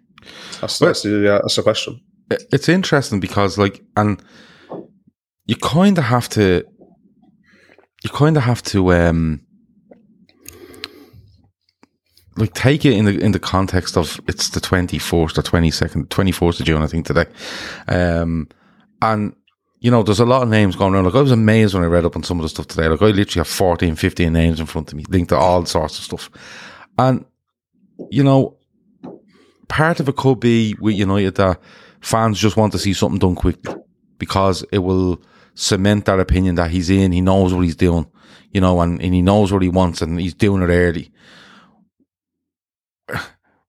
[0.62, 2.00] That's, that's the uh, that's the question.
[2.30, 4.22] it's interesting because like and
[5.50, 6.64] you kind of have to
[8.04, 9.42] you kind of have to um
[12.38, 16.60] like take it in the in the context of it's the 24th or 22nd 24th
[16.60, 17.26] of June I think today.
[17.88, 18.48] Um
[19.02, 19.36] and
[19.80, 21.06] you know there's a lot of names going around.
[21.06, 22.88] Like I was amazed when I read up on some of the stuff today.
[22.88, 25.98] Like I literally have 14 15 names in front of me linked to all sorts
[25.98, 26.30] of stuff.
[27.00, 27.26] And
[28.12, 28.56] you know
[29.68, 31.60] part of it could be with United that
[32.02, 33.74] fans just want to see something done quickly
[34.20, 35.20] because it will
[35.60, 38.10] cement that opinion that he's in, he knows what he's doing,
[38.52, 41.12] you know, and, and he knows what he wants and he's doing it early.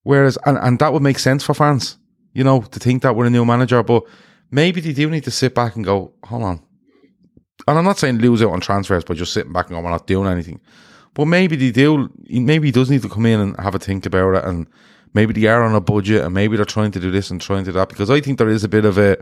[0.05, 1.99] Whereas, and, and that would make sense for fans,
[2.33, 4.05] you know, to think that we're a new manager, but
[4.53, 6.63] maybe they do need to sit back and go, hold on.
[7.67, 9.91] And I'm not saying lose out on transfers by just sitting back and going, we're
[9.91, 10.61] not doing anything.
[11.13, 14.07] But maybe they do, maybe he does need to come in and have a think
[14.07, 14.69] about it and
[15.13, 17.65] maybe they are on a budget and maybe they're trying to do this and trying
[17.65, 19.19] to do that because I think there is a bit of a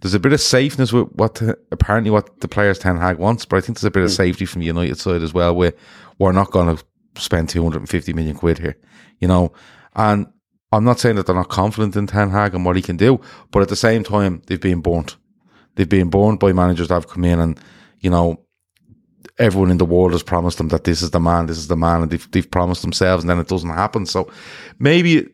[0.00, 3.44] there's a bit of safeness with what the, apparently what the players Ten Hag wants,
[3.44, 4.14] but I think there's a bit of hmm.
[4.14, 5.72] safety from the United side as well where
[6.18, 6.84] we're not going to
[7.20, 8.76] spend 250 million quid here,
[9.20, 9.52] you know.
[9.94, 10.26] And
[10.72, 13.20] I'm not saying that they're not confident in Ten Hag and what he can do,
[13.50, 15.16] but at the same time they've been burnt.
[15.74, 17.60] They've been burnt by managers that have come in and
[18.00, 18.46] you know
[19.38, 21.76] everyone in the world has promised them that this is the man, this is the
[21.76, 24.06] man, and they've, they've promised themselves, and then it doesn't happen.
[24.06, 24.30] So
[24.78, 25.28] maybe,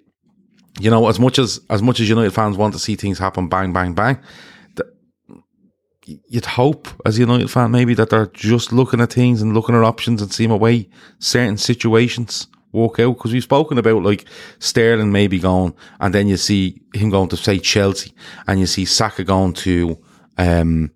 [0.80, 3.48] you know, as much as as much as United fans want to see things happen,
[3.48, 4.18] bang, bang, bang,
[6.28, 9.74] you'd hope as a United fan maybe that they're just looking at things and looking
[9.74, 14.24] at options and seeing a way certain situations work out because we've spoken about like
[14.58, 18.12] Sterling maybe going, and then you see him going to say Chelsea,
[18.46, 19.98] and you see Saka going to.
[20.38, 20.90] um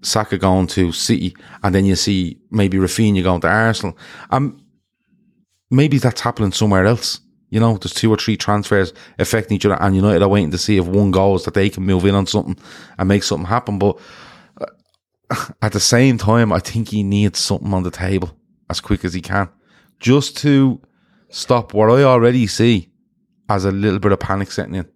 [0.00, 3.98] Saka going to City, and then you see maybe Rafinha going to Arsenal.
[4.30, 4.64] Um,
[5.72, 7.20] maybe that's happening somewhere else.
[7.50, 10.58] You know, there's two or three transfers affecting each other, and United are waiting to
[10.58, 12.56] see if one goes that they can move in on something
[12.96, 13.80] and make something happen.
[13.80, 13.98] But
[15.62, 18.36] at the same time, I think he needs something on the table
[18.70, 19.48] as quick as he can,
[20.00, 20.80] just to
[21.30, 22.90] stop what I already see
[23.48, 24.88] as a little bit of panic setting in.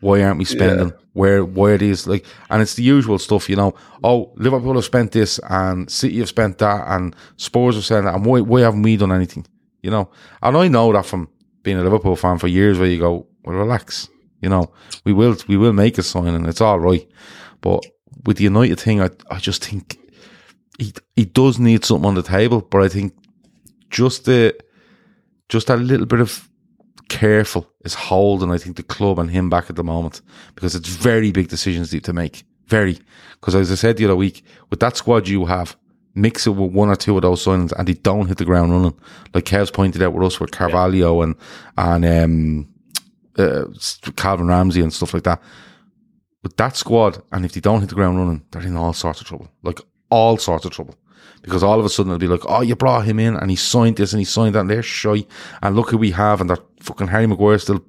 [0.00, 0.92] Why aren't we spending?
[1.14, 3.74] Where where it is like, and it's the usual stuff, you know.
[4.02, 8.14] Oh, Liverpool have spent this, and City have spent that, and Spurs have spent that,
[8.14, 9.46] and why why haven't we done anything?
[9.82, 10.10] You know,
[10.42, 11.28] and I know that from
[11.62, 14.08] being a Liverpool fan for years, where you go, well, relax,
[14.42, 14.70] you know,
[15.04, 17.06] we will we will make a sign, and it's all right.
[17.62, 17.86] But
[18.24, 19.98] with the United thing, I I just think
[20.78, 23.14] he he does need something on the table, but I think
[23.90, 24.56] just the
[25.48, 26.48] just a little bit of
[27.08, 30.22] careful is holding, I think, the club and him back at the moment
[30.54, 32.44] because it's very big decisions to make.
[32.66, 32.98] Very.
[33.32, 35.76] Because as I said the other week, with that squad you have,
[36.14, 38.72] mix it with one or two of those signings and they don't hit the ground
[38.72, 38.98] running.
[39.34, 41.34] Like Kev's pointed out with us with Carvalho and,
[41.76, 42.68] and, um,
[43.36, 43.64] uh,
[44.16, 45.42] Calvin Ramsay and stuff like that.
[46.44, 49.20] With that squad, and if they don't hit the ground running, they're in all sorts
[49.20, 49.48] of trouble.
[49.62, 49.80] Like
[50.10, 50.94] all sorts of trouble.
[51.42, 53.56] Because all of a sudden it'll be like, oh, you brought him in and he
[53.56, 55.26] signed this and he signed that and they're shy.
[55.62, 57.84] And look who we have and they're fucking Harry Maguire still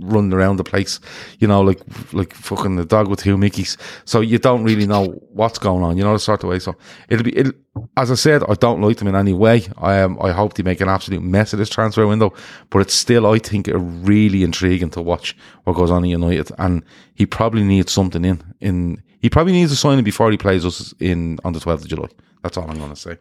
[0.00, 0.98] running around the place,
[1.38, 1.80] you know, like
[2.12, 3.76] like fucking the dog with two Mickeys.
[4.04, 6.58] So you don't really know what's going on, you know, the sort of way.
[6.58, 6.74] So
[7.08, 7.52] it'll be, it'll,
[7.96, 9.66] as I said, I don't like them in any way.
[9.78, 12.32] I um, I hope they make an absolute mess of this transfer window,
[12.70, 16.50] but it's still, I think, really intriguing to watch what goes on in United.
[16.58, 16.82] And
[17.14, 19.02] he probably needs something in in.
[19.20, 22.08] He probably needs a signing before he plays us in on the twelfth of July.
[22.42, 23.16] That's all I'm going to say.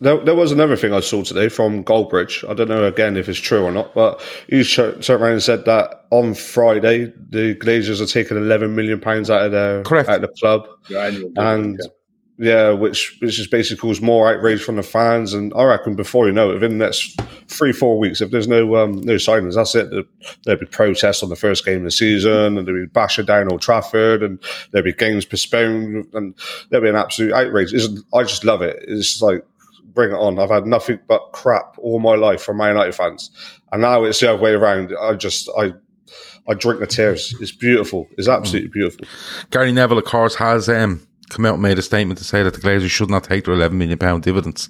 [0.00, 2.48] There, there, was another thing I saw today from Goldbridge.
[2.48, 5.64] I don't know again if it's true or not, but he turned around and said
[5.64, 10.08] that on Friday the Glazers are taking eleven million pounds out of their Correct.
[10.08, 11.80] out of the club, Yeah, and
[12.38, 15.32] yeah, which which just basically caused more outrage from the fans.
[15.32, 18.48] And I reckon before you know it, within the next three four weeks, if there's
[18.48, 19.90] no um, no signings, that's it.
[19.90, 20.04] There-
[20.44, 23.50] There'll be protests on the first game of the season, and there'll be bashing down
[23.50, 24.38] Old Trafford, and
[24.70, 26.34] there'll be games postponed, and
[26.68, 27.72] there'll be an absolute outrage.
[27.72, 28.76] It's, I just love it.
[28.86, 29.42] It's just like
[29.96, 30.38] bring it on.
[30.38, 33.30] I've had nothing but crap all my life from Man United fans,
[33.72, 34.94] and now it's the other way around.
[35.00, 35.72] I just I
[36.46, 37.34] I drink the tears.
[37.40, 38.06] It's beautiful.
[38.16, 39.06] It's absolutely beautiful.
[39.50, 42.54] Gary Neville, of course, has um, come out and made a statement to say that
[42.54, 44.68] the Glazers should not take their 11 million pound dividends.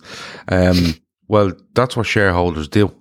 [0.49, 0.95] Um,
[1.29, 2.95] well, that's what shareholders do.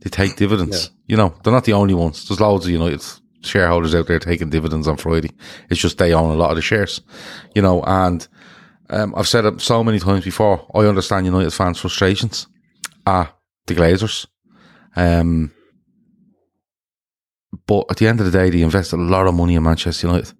[0.00, 0.90] They take dividends.
[1.06, 2.28] You know, they're not the only ones.
[2.28, 3.02] There's loads of United
[3.40, 5.30] shareholders out there taking dividends on Friday.
[5.70, 7.00] It's just they own a lot of the shares,
[7.54, 8.26] you know, and
[8.90, 10.66] um, I've said it so many times before.
[10.74, 12.46] I understand United fans' frustrations
[13.06, 13.32] at
[13.66, 14.26] the Glazers.
[14.96, 15.52] Um,
[17.66, 20.06] but at the end of the day, they invested a lot of money in Manchester
[20.06, 20.32] United.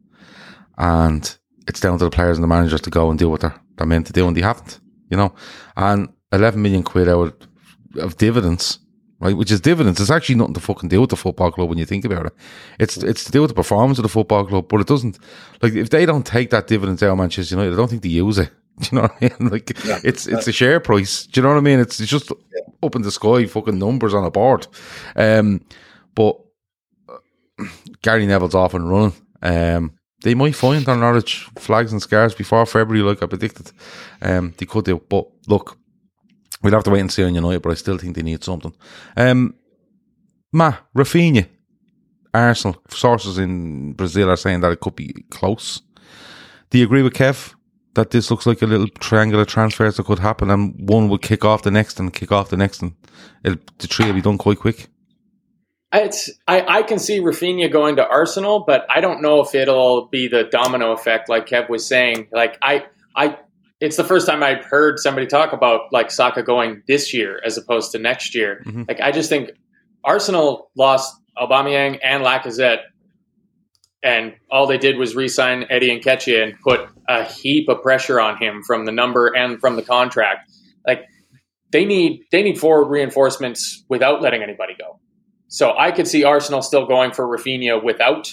[0.76, 3.60] And it's down to the players and the managers to go and do what they're,
[3.76, 4.80] they're meant to do, and they haven't,
[5.10, 5.34] you know.
[5.76, 7.46] And 11 million quid out
[7.98, 8.78] of dividends,
[9.20, 11.78] right, which is dividends, it's actually nothing to fucking do with the football club when
[11.78, 12.32] you think about it.
[12.78, 15.18] It's it's to do with the performance of the football club, but it doesn't,
[15.62, 18.08] like, if they don't take that dividends out of Manchester United, I don't think they
[18.08, 18.50] use it.
[18.80, 19.50] Do you know what I mean?
[19.50, 19.70] Like,
[20.04, 21.26] it's it's a share price.
[21.26, 21.80] Do you know what I mean?
[21.80, 22.30] It's, it's just
[22.82, 24.66] up in the sky, fucking numbers on a board.
[25.16, 25.64] Um,
[26.14, 26.38] but
[28.02, 29.14] Gary Neville's off and running.
[29.42, 33.70] Um, they might find their Norwich flags and scars before February, like I predicted.
[34.20, 35.78] Um, they could do, but look,
[36.62, 37.62] we'll have to wait and see on United.
[37.62, 38.74] But I still think they need something.
[39.16, 39.54] Um,
[40.52, 41.46] Ma Rafinha,
[42.32, 45.82] Arsenal sources in Brazil are saying that it could be close.
[46.70, 47.54] Do you agree with Kev
[47.94, 51.44] that this looks like a little triangular transfers that could happen, and one would kick
[51.44, 52.94] off the next and kick off the next, and
[53.42, 54.88] the tree will be done quite quick?
[55.92, 60.06] It's I, I can see Rafinha going to Arsenal, but I don't know if it'll
[60.06, 62.28] be the domino effect like Kev was saying.
[62.30, 63.38] Like I I
[63.80, 67.56] it's the first time I've heard somebody talk about like Saka going this year as
[67.56, 68.62] opposed to next year.
[68.66, 68.88] Mhm.
[68.88, 69.50] Like I just think
[70.04, 72.80] Arsenal lost Aubameyang and Lacazette,
[74.02, 78.36] and all they did was re-sign Eddie Nketiah and put a heap of pressure on
[78.36, 80.50] him from the number and from the contract.
[80.86, 81.04] Like
[81.70, 84.98] they need they need forward reinforcements without letting anybody go.
[85.48, 88.32] So I could see Arsenal still going for Rafinha without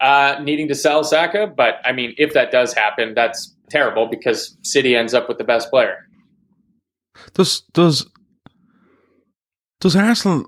[0.00, 1.46] uh, needing to sell Saka.
[1.46, 5.44] But I mean, if that does happen, that's terrible because City ends up with the
[5.44, 5.96] best player.
[7.34, 8.06] Does does
[9.80, 10.46] does Arsenal?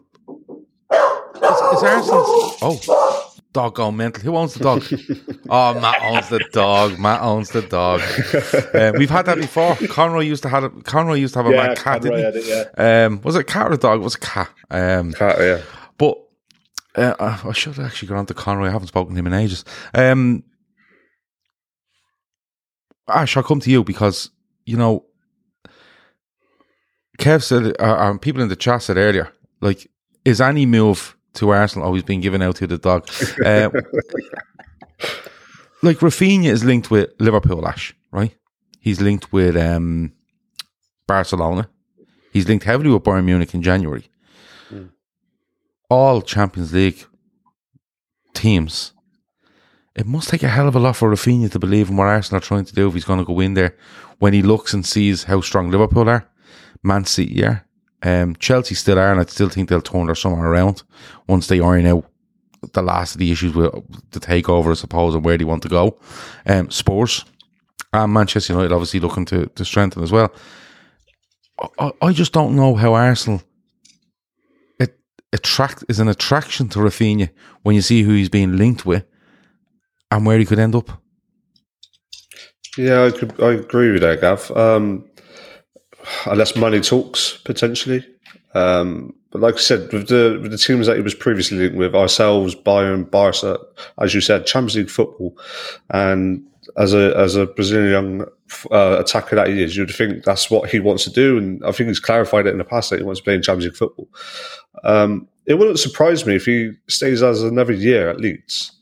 [0.93, 2.25] Is, is Arsenal?
[2.63, 4.23] Oh, dog gone mental.
[4.23, 4.83] Who owns the dog?
[5.51, 6.99] oh, Matt owns the dog.
[6.99, 8.01] Matt owns the dog.
[8.75, 9.77] Uh, we've had that before.
[9.89, 12.03] Conroy used to have a, Conroy used to have a Yeah, mad cat.
[12.03, 12.51] Conroy Didn't he?
[12.51, 13.05] it, yeah.
[13.07, 14.01] Um, was it a cat or a dog?
[14.01, 14.51] It was a cat.
[14.71, 15.63] Um, Cat, yeah.
[15.99, 16.19] but
[16.97, 18.69] uh, I I should have actually gone on to Conroy.
[18.69, 19.65] I haven't spoken to him in ages.
[19.95, 20.43] Um,
[23.09, 24.31] Ash, I'll come to you because
[24.65, 25.05] you know
[27.19, 29.91] Kev said, uh, um, people in the chat said earlier, like,
[30.25, 33.09] is any move to Arsenal always being given out to the dog?
[33.45, 33.71] Uh,
[35.83, 38.35] like Rafinha is linked with Liverpool, Ash, right?
[38.81, 40.13] He's linked with um,
[41.07, 41.69] Barcelona.
[42.33, 44.09] He's linked heavily with Bayern Munich in January.
[45.91, 47.05] All Champions League
[48.35, 48.93] teams.
[49.97, 52.39] It must take a hell of a lot for Rafinha to believe in what Arsenal
[52.39, 53.75] are trying to do if he's going to go in there
[54.19, 56.29] when he looks and sees how strong Liverpool are,
[56.83, 57.67] Man City are,
[58.03, 60.83] um, Chelsea still are, and I still think they'll turn their summer around
[61.27, 62.05] once they iron out
[62.73, 63.73] the last of the issues with
[64.11, 65.99] the takeover, I suppose, and where they want to go.
[66.45, 67.25] Um, Spurs
[67.93, 70.31] and Manchester United obviously looking to, to strengthen as well.
[71.79, 73.43] I, I just don't know how Arsenal
[74.79, 74.99] it
[75.33, 77.31] attract is an attraction to Rafinha
[77.63, 79.07] when you see who he's being linked with
[80.11, 80.91] and where he could end up.
[82.77, 84.51] Yeah, I could, I agree with that, Gav.
[84.51, 85.09] Um,
[86.27, 88.05] unless money talks potentially.
[88.55, 91.77] Um, but like I said, with the with the teams that he was previously linked
[91.77, 93.59] with, ourselves, Bayern, Barca,
[94.01, 95.37] as you said, Champions League football,
[95.91, 96.47] and
[96.79, 98.23] as a as a Brazilian young
[98.71, 101.73] uh, attacker that he is, you'd think that's what he wants to do, and I
[101.73, 103.77] think he's clarified it in the past that he wants to play in Champions League
[103.77, 104.09] football.
[104.85, 108.73] Um, it wouldn't surprise me if he stays as another year at Leeds,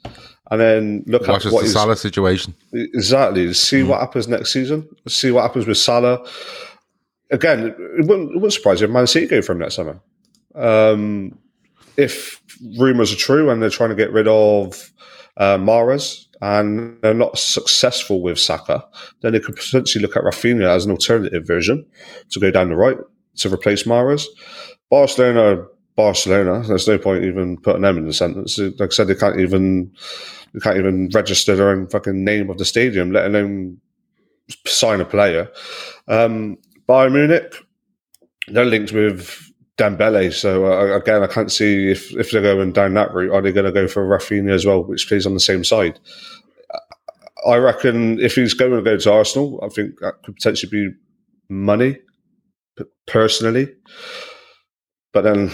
[0.55, 2.55] and then look Watches at what the Salah situation.
[2.73, 4.89] exactly see what happens next season.
[5.09, 6.25] See what happens with Salah.
[7.33, 10.01] Again, it wouldn't, it wouldn't surprise you if Man City go for him next summer.
[10.55, 11.37] Um,
[11.97, 12.41] if
[12.79, 14.93] rumours are true and they're trying to get rid of
[15.39, 18.87] uh, Mahrez and they're not successful with Saka,
[19.23, 21.85] then they could potentially look at Rafinha as an alternative version
[22.31, 22.99] to go down the right
[23.39, 24.25] to replace Mahrez.
[24.89, 26.63] Barcelona, Barcelona.
[26.65, 28.57] There's no point even putting them in the sentence.
[28.59, 29.91] Like I said, they can't even
[30.55, 33.79] they can't even register their own fucking name of the stadium, let alone
[34.67, 35.51] sign a player.
[36.09, 36.57] Um,
[36.89, 37.55] Bayern Munich,
[38.49, 40.33] they're linked with Dembele.
[40.33, 43.33] So uh, again, I can't see if, if they're going down that route.
[43.33, 45.99] Are they going to go for Rafinha as well, which plays on the same side?
[47.47, 50.95] I reckon if he's going to go to Arsenal, I think that could potentially be
[51.49, 51.99] money,
[53.07, 53.69] personally.
[55.13, 55.51] But then,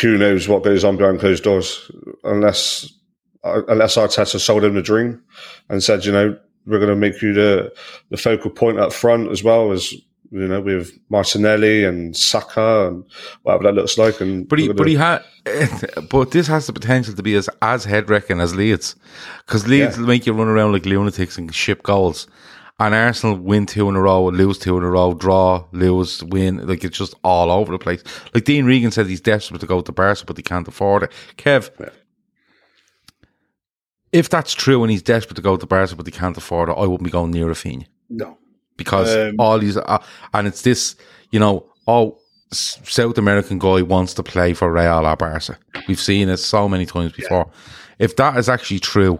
[0.00, 1.90] who knows what goes on behind closed doors?
[2.22, 2.92] Unless
[3.44, 5.20] Uh, unless Arteta sold him the dream
[5.68, 7.72] and said, you know, we're going to make you the
[8.10, 9.92] the focal point up front as well as
[10.30, 13.04] you know with Martinelli and Saka and
[13.42, 14.20] whatever that looks like.
[14.20, 15.22] And But he, but he had,
[16.08, 18.94] but this has the potential to be as as head wrecking as Leeds,
[19.46, 20.00] because Leeds Yeah.
[20.02, 22.28] will make you run around like lunatics and ship goals,
[22.78, 26.64] and Arsenal win two in a row, lose two in a row, draw, lose, win,
[26.66, 28.04] like it's just all over the place.
[28.34, 31.12] Like Dean Regan said, he's desperate to go to Barca, but he can't afford it.
[31.36, 31.70] Kev,
[34.12, 36.72] if that's true and he's desperate to go to Barca, but he can't afford it,
[36.72, 38.36] I wouldn't be going near Rafinha No.
[38.76, 39.98] because Um, all these uh,
[40.34, 40.96] and it's this
[41.30, 42.18] you know oh
[42.52, 45.58] South American guy wants to play for Real or Barca.
[45.88, 47.50] We've seen it so many times before.
[47.98, 49.18] If that is actually true,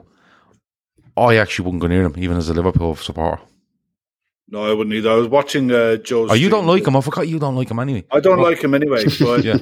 [1.16, 3.40] I actually wouldn't go near him, even as a Liverpool supporter.
[4.48, 5.11] No, I wouldn't either.
[5.11, 6.31] I was watching uh, Joe's.
[6.31, 6.94] Oh, you don't like him?
[6.94, 8.05] I forgot you don't like him anyway.
[8.11, 9.57] I don't like him anyway, but Yeah,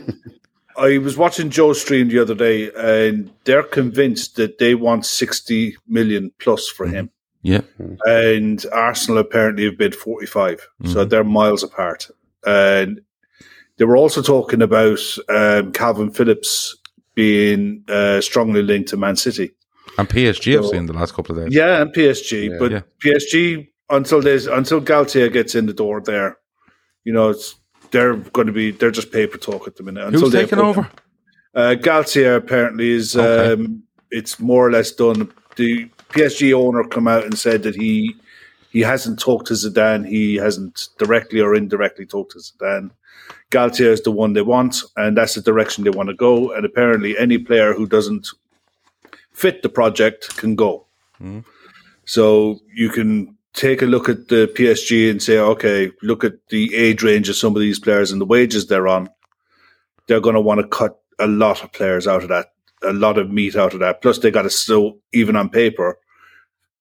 [0.80, 5.76] I was watching Joe's stream the other day, and they're convinced that they want sixty
[5.86, 7.10] million plus for him,
[7.42, 7.60] yeah.
[8.06, 11.10] and Arsenal apparently have bid forty-five, so Mhm.
[11.10, 12.08] they're miles apart.
[12.46, 13.00] And
[13.76, 16.76] they were also talking about um, Calvin Phillips
[17.14, 19.50] being uh, strongly linked to Man City.
[19.98, 21.54] And PSG I've seen the last couple of days.
[21.54, 22.56] Yeah, and PSG, Yeah.
[22.58, 22.82] but Yeah.
[23.04, 26.38] PSG until there's until Galtier gets in the door there,
[27.04, 27.56] you know, it's
[27.90, 30.04] they're going to be they're just paper talk at the minute.
[30.04, 30.88] Until Who's taking over?
[31.54, 33.52] Uh, Galtier apparently is Okay.
[33.52, 35.32] um, it's more or less done.
[35.56, 38.14] The PSG owner come out and said that he
[38.70, 40.06] he hasn't talked to Zidane.
[40.06, 42.90] He hasn't directly or indirectly talked to Zidane.
[43.50, 46.52] Galtier is the one they want, and that's the direction they want to go.
[46.52, 48.28] And apparently, any player who doesn't
[49.32, 50.86] fit the project can go.
[51.20, 51.44] Mhm.
[52.04, 56.74] So you can take a look at the PSG and say, okay, look at the
[56.74, 59.10] age range of some of these players and the wages they're on.
[60.06, 63.18] They're going to want to cut a lot of players out of that, a lot
[63.18, 64.02] of meat out of that.
[64.02, 65.98] Plus, they got to still, even on paper,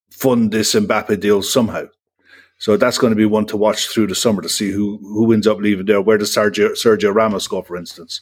[0.09, 1.85] fund this Mbappe deal somehow.
[2.57, 5.31] So that's going to be one to watch through the summer to see who who
[5.31, 6.01] ends up leaving there.
[6.01, 8.21] Where does Sergio Sergio Ramos go, for instance?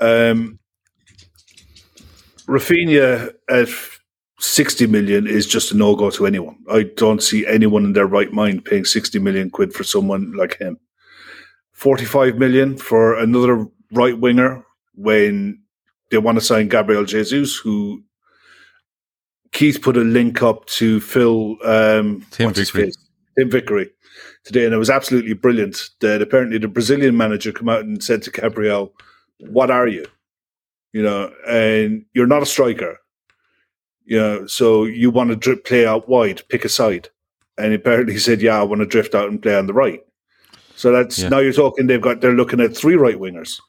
[0.00, 0.58] Um,
[2.46, 3.68] Rafinha at
[4.42, 6.56] sixty million is just a no go to anyone.
[6.70, 10.58] I don't see anyone in their right mind paying sixty million quid for someone like
[10.58, 10.78] him.
[11.72, 15.62] Forty five million for another right winger when
[16.10, 18.02] they want to sign Gabriel Jesus, who
[19.52, 22.92] Keith put a link up to Phil um, Tim Vickery.
[23.38, 23.90] Tim Vickery
[24.44, 25.88] today, and it was absolutely brilliant.
[26.00, 28.92] That apparently the Brazilian manager came out and said to Gabriel,
[29.38, 30.06] "What are you?
[30.92, 32.98] You know, and you're not a striker.
[34.04, 37.08] You know, so you want to drip play out wide, pick a side."
[37.58, 40.00] And apparently he said, "Yeah, I want to drift out and play on the right."
[40.74, 41.28] So that's Yeah.
[41.28, 41.86] now you're talking.
[41.86, 43.60] They've got they're looking at three right wingers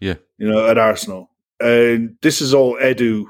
[0.00, 0.14] Yeah.
[0.38, 1.30] you know, at Arsenal.
[1.60, 3.24] And this is all Edu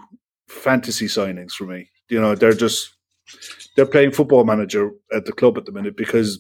[0.49, 1.91] fantasy signings for me.
[2.09, 2.95] You know, they're just
[3.77, 6.39] they're playing football manager at the club at the minute because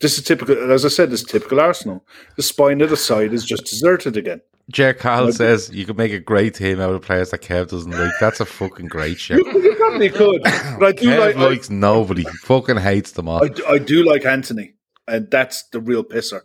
[0.00, 0.72] this is typical.
[0.72, 2.04] As I said, this is typical Arsenal.
[2.36, 4.40] The spine of the side is just deserted again.
[4.70, 7.90] Jack Hall says you could make a great team out of players that Kev doesn't
[7.90, 8.12] like.
[8.18, 9.34] That's a fucking great show.
[9.34, 11.36] You, you probably could, but I do Kev like.
[11.36, 12.22] I, likes nobody.
[12.22, 13.44] He fucking hates them all.
[13.44, 14.74] I, do- I do like Antony,
[15.06, 16.40] and that's the real pisser.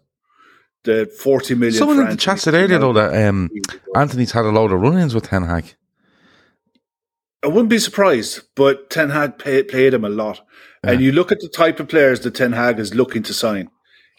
[0.84, 1.78] The forty million.
[1.78, 3.50] Someone in the chat said earlier though that um,
[3.96, 5.76] Antony's had a load of run-ins with Ten Hag.
[7.44, 10.42] I wouldn't be surprised, but Ten Hag pay, played him a lot.
[10.84, 13.70] And you look at the type of players that Ten Hag is looking to sign.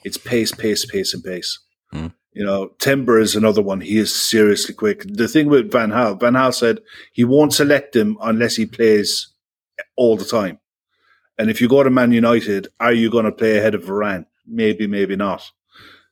[0.05, 1.59] It's pace, pace, pace, and pace.
[1.93, 2.07] Hmm.
[2.33, 3.81] You know, Timber is another one.
[3.81, 5.05] He is seriously quick.
[5.07, 6.81] The thing with Van Gaal, Van Gaal said
[7.13, 9.29] he won't select him unless he plays
[9.97, 10.61] all the time.
[11.39, 14.27] And if you go to Man United, are you going to play ahead of Varane?
[14.47, 15.43] Maybe, maybe not.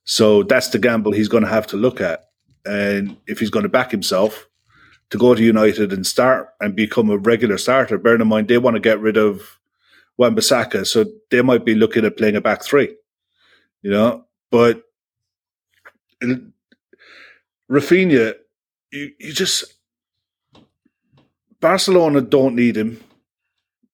[0.05, 2.31] So that's the gamble he's going to have to look at.
[2.64, 4.49] And if he's going to back himself
[5.11, 8.59] to go to United and start and become a regular starter, bearing in mind they
[8.59, 9.59] want to get rid of
[10.16, 12.97] Wan-Bissaka, so they might be looking at playing a back three,
[13.83, 14.25] you know.
[14.51, 14.83] But
[17.71, 18.35] Rafinha,
[18.93, 19.64] you, you just
[21.61, 23.01] Barcelona don't need him.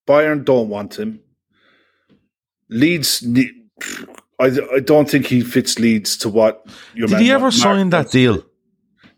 [0.06, 1.20] Bayern don't want him.
[2.68, 3.50] Leeds need.
[4.38, 7.52] I, I don't think he fits Leeds to what your Did man he ever Mark
[7.54, 8.44] sign that deal?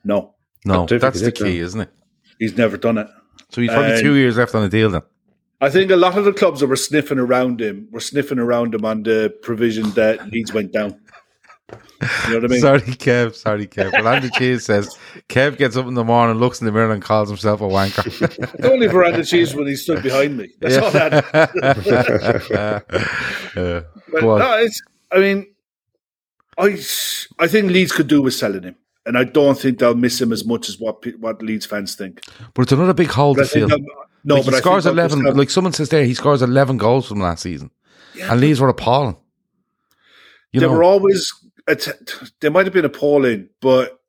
[0.05, 0.35] No,
[0.65, 1.91] No, that's the key, isn't it?
[2.39, 3.09] he's never done it.
[3.51, 5.03] So he's probably And- two years left on the deal then.
[5.59, 8.75] I think a lot of the clubs that were sniffing around him were sniffing around
[8.75, 11.01] him on the provision that Leeds went down.
[12.01, 12.61] You know what I mean?
[12.61, 13.35] Sorry, Kev.
[13.35, 13.91] Sorry, Kev.
[13.91, 14.95] But Andy Cheese says
[15.29, 18.65] Kev gets up in the morning, looks in the mirror, and calls himself a wanker.
[18.71, 20.51] Only Veranda Cheese when he stood behind me.
[20.61, 21.25] That's all that.
[23.57, 23.81] Yeah.
[24.13, 24.83] But no, it's.
[25.13, 25.47] I mean,
[26.59, 26.79] I
[27.43, 30.33] I think Leeds could do with selling him, and I don't think they'll miss him
[30.33, 32.21] as much as what what Leeds fans think.
[32.55, 33.69] But it's another big hole But to fill.
[34.25, 35.23] no, like but he scores eleven.
[35.23, 37.71] Like someone says there, he scores eleven goals from last season,
[38.21, 39.17] and Leeds were appalling.
[40.53, 41.33] You they know, were always
[42.41, 44.01] they might have been appalling, but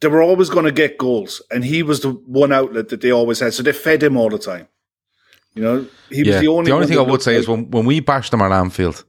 [0.00, 3.10] they were always going to get goals, and he was the one outlet that they
[3.10, 3.54] always had.
[3.54, 4.68] So they fed him all the time.
[5.54, 6.40] You know, he was yeah.
[6.40, 6.86] the only.
[6.86, 9.04] thing I would say is when when we bashed him at Anfield,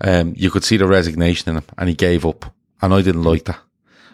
[0.00, 2.52] um, you could see the resignation in him, and he gave up,
[2.82, 3.58] and I didn't like that.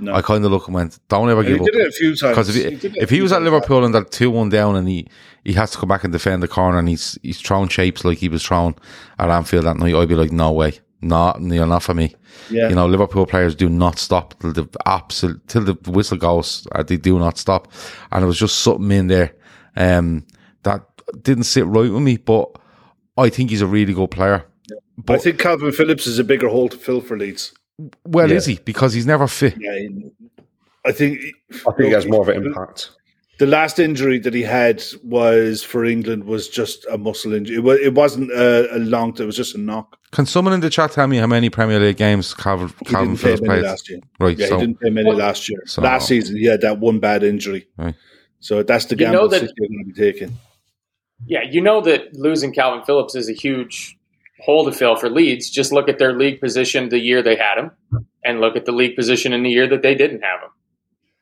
[0.01, 0.14] No.
[0.14, 1.92] I kind of look and went, "Don't ever And he give up." did it a
[1.92, 2.32] few times.
[2.32, 3.42] Because if he, a if he was at.
[3.42, 5.07] Liverpool and they're two one down and he,
[5.45, 8.18] he has to come back and defend the corner and he's he's throwing shapes like
[8.18, 8.74] he was throwing
[9.18, 12.14] at Anfield that night, I'd be like, no way, not you're not for me.
[12.50, 12.68] Yeah.
[12.68, 16.66] You know, Liverpool players do not stop till the absolute till the whistle goes.
[16.72, 17.70] Uh, they do not stop,
[18.12, 19.32] and it was just something in there
[19.76, 20.24] um,
[20.62, 20.82] that
[21.22, 22.16] didn't sit right with me.
[22.16, 22.50] But
[23.16, 24.44] I think he's a really good player.
[24.98, 27.52] but I think Calvin Phillips is a bigger hole to fill for Leeds.
[28.07, 28.36] Well, Yeah.
[28.36, 28.59] is he?
[28.64, 29.55] Because he's never fit.
[29.59, 30.11] Yeah, he-
[30.86, 31.18] I think
[31.66, 32.90] I think he has more of an impact.
[33.39, 37.57] The last injury that he had was for England was just a muscle injury.
[37.57, 39.11] It, wa- it wasn't a, a long.
[39.18, 39.99] It was just a knock.
[40.12, 43.41] Can someone in the chat tell me how many Premier League games Calvin, Calvin Phillips
[43.41, 43.62] played?
[43.64, 44.01] last year.
[44.20, 45.62] Right, Yeah, so he didn't play many last year.
[45.66, 47.66] so- last season, he had that one bad injury.
[47.76, 47.95] Right.
[48.41, 50.37] So that's the You gamble know that- City are going to be taking.
[51.26, 53.97] Yeah, you know that losing Calvin Phillips is a huge
[54.41, 55.49] hole to fill for Leeds.
[55.49, 57.70] Just look at their league position the year they had him,
[58.24, 60.51] and look at the league position in the year that they didn't have him.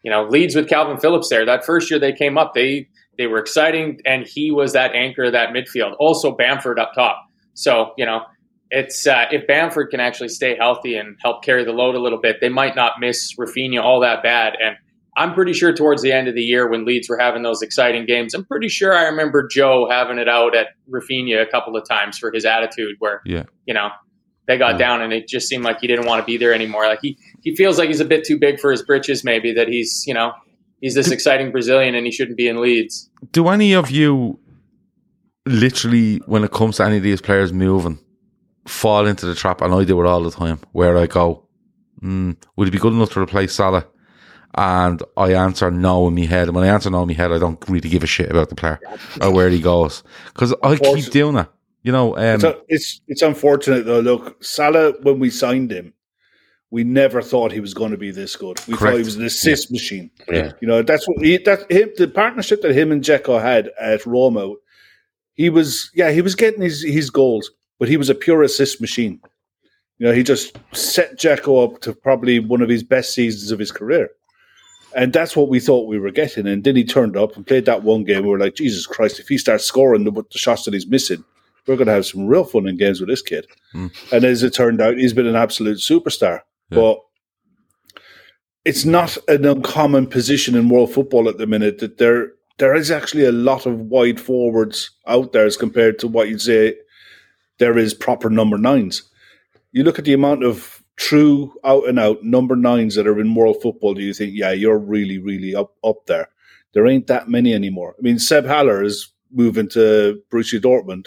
[0.02, 1.44] You know, Leeds with Calvin Phillips there.
[1.46, 2.88] That first year they came up, they
[3.18, 5.94] they were exciting, and he was that anchor of that midfield.
[5.98, 7.24] Also Bamford up top.
[7.54, 8.22] So you know,
[8.70, 12.20] it's uh, if Bamford can actually stay healthy and help carry the load a little
[12.20, 14.54] bit, they might not miss Rafinha all that bad.
[14.64, 14.76] And
[15.14, 18.06] I'm pretty sure towards the end of the year when Leeds were having those exciting
[18.06, 21.86] games, I'm pretty sure I remember Joe having it out at Rafinha a couple of
[21.86, 23.42] times for his attitude where, Yeah.
[23.66, 23.90] you know,
[24.48, 26.86] they got down and it just seemed like he didn't want to be there anymore.
[26.86, 29.68] Like he, he feels like he's a bit too big for his britches, maybe that
[29.68, 30.32] he's, you know,
[30.80, 33.10] he's this exciting Brazilian and he shouldn't be in Leeds.
[33.32, 34.38] do any of you
[35.46, 37.98] literally, when it comes to any of these players moving,
[38.66, 39.60] fall into the trap?
[39.60, 41.48] And I do it all the time, where I go,
[42.02, 43.86] mm, "Would he be good enough to replace Salah?"
[44.54, 46.48] And I answer no in my head.
[46.48, 48.50] And when I answer no in my head, I don't really give a shit about
[48.50, 48.78] the player
[49.20, 51.50] or where he goes because I keep doing that.
[51.82, 54.00] You know, um, So it's it's unfortunate though.
[54.00, 55.94] Look, Salah when we signed him,
[56.72, 58.58] we never thought he was going to be this good.
[58.66, 60.10] We thought he was an assist machine.
[60.26, 60.52] Yeah.
[60.62, 64.06] You know, that's what he that him the partnership that him and Dzeko had at
[64.06, 64.54] Roma.
[65.34, 68.80] He was yeah, he was getting his his goals, but he was a pure assist
[68.80, 69.20] machine.
[69.98, 73.58] You know, he just set Dzeko up to probably one of his best seasons of
[73.58, 74.08] his career.
[74.96, 76.46] And that's what we thought we were getting.
[76.46, 78.24] And then he turned up and played that one game.
[78.24, 81.24] We were like, Jesus Christ, if he starts scoring the, the shots that he's missing,
[81.66, 83.46] we're going to have some real fun in games with this kid.
[83.74, 83.90] Mm.
[84.12, 86.40] And as it turned out, he's been an absolute superstar.
[86.72, 86.80] Yeah.
[86.80, 86.98] But
[88.64, 92.90] it's not an uncommon position in world football at the minute that there there is
[92.90, 96.76] actually a lot of wide forwards out there as compared to what you'd say
[97.58, 99.02] there is proper number nines.
[99.72, 103.34] You look at the amount of true out and out number nines that are in
[103.34, 106.28] world football, do you think, yeah, you're really, really up up there?
[106.74, 107.94] There ain't that many anymore.
[107.98, 111.06] I mean, Seb Haller is moving to Borussia Dortmund.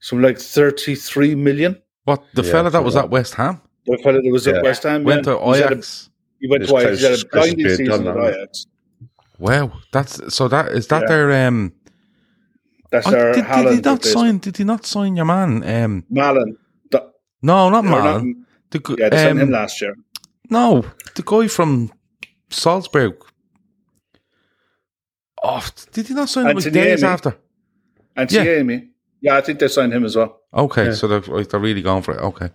[0.00, 1.80] Something like 33 million.
[2.04, 4.54] what the Yeah, fella that was at West Ham The fella that was Yeah.
[4.54, 5.32] at West Ham went yeah.
[5.34, 6.10] to He's had a- Ajax.
[6.40, 6.98] He went His to Ajax.
[7.00, 8.34] He had close- a close blinding season done at.
[8.34, 8.66] Ajax.
[9.38, 11.08] Wow, that's so that is that Yeah.
[11.08, 11.72] their um.
[12.90, 14.02] That's oh, their did, did he not replacement.
[14.04, 14.38] sign?
[14.38, 15.64] Did he not sign your man?
[15.64, 16.56] Um, Malin.
[16.90, 17.10] The-
[17.42, 18.46] no, not they're not- Malin.
[18.70, 19.94] The, yeah, they signed him um, last year.
[20.50, 20.84] No,
[21.16, 21.90] the guy from
[22.50, 23.14] Salzburg.
[25.42, 27.12] Oh, did he not sign him like Anthony days Amy.
[27.12, 27.36] after?
[28.16, 28.44] And yeah.
[28.44, 28.88] Tiemi.
[29.20, 30.40] Yeah, I think they signed him as well.
[30.54, 32.20] Okay, so they're, they're really going for it.
[32.20, 32.50] Okay,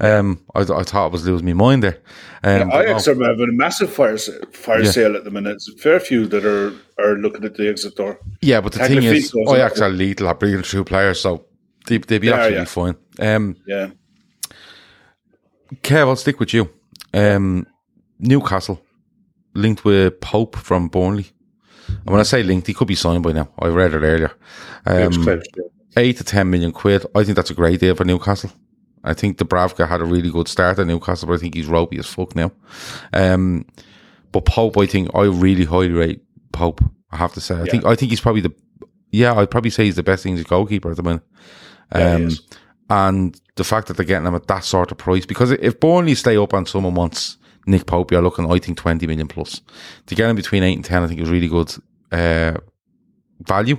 [0.00, 1.98] um, I, I thought I was losing my mind there.
[2.42, 3.12] Um, Ajax no.
[3.12, 4.90] are having a massive fire fire Yeah.
[4.90, 5.50] sale at the minute.
[5.50, 8.18] There's a fair few that are are looking at the exit door.
[8.40, 9.86] yeah, but the thing is, Tagliafico is Ajax up.
[9.86, 11.44] are lethal at bringing through players, so
[11.86, 12.64] they, they'd be absolutely yeah.
[12.64, 12.96] fine.
[13.18, 13.90] Um, Yeah,
[15.82, 16.70] Kev, I'll stick with you.
[17.14, 17.66] Um,
[18.18, 18.80] Newcastle
[19.54, 21.26] linked with Pope from Burnley.
[21.88, 23.48] And when I say linked, he could be signed by now.
[23.58, 24.32] I read it earlier.
[24.86, 25.64] It's Um, yeah.
[25.96, 27.04] Eight to ten million quid.
[27.14, 28.50] I think that's a great deal for Newcastle.
[29.04, 31.98] I think Dubravka had a really good start at Newcastle, but I think he's ropey
[31.98, 32.52] as fuck now.
[33.12, 33.66] Um,
[34.30, 36.22] but Pope, I think I really highly rate
[36.52, 36.80] Pope.
[37.10, 38.52] I have to say, I think I think he's probably the
[39.10, 41.22] yeah, I'd probably say he's the best English goalkeeper at the minute.
[41.94, 42.40] Yeah, he Um, is.
[42.88, 46.14] and the fact that they're getting him at that sort of price, because if Burnley
[46.14, 47.36] stay up and someone wants
[47.66, 49.60] Nick Pope, you're looking, I think, 20 million plus.
[50.06, 51.74] To get him between 8 and 10, I think is really good
[52.10, 52.54] uh,
[53.46, 53.76] value.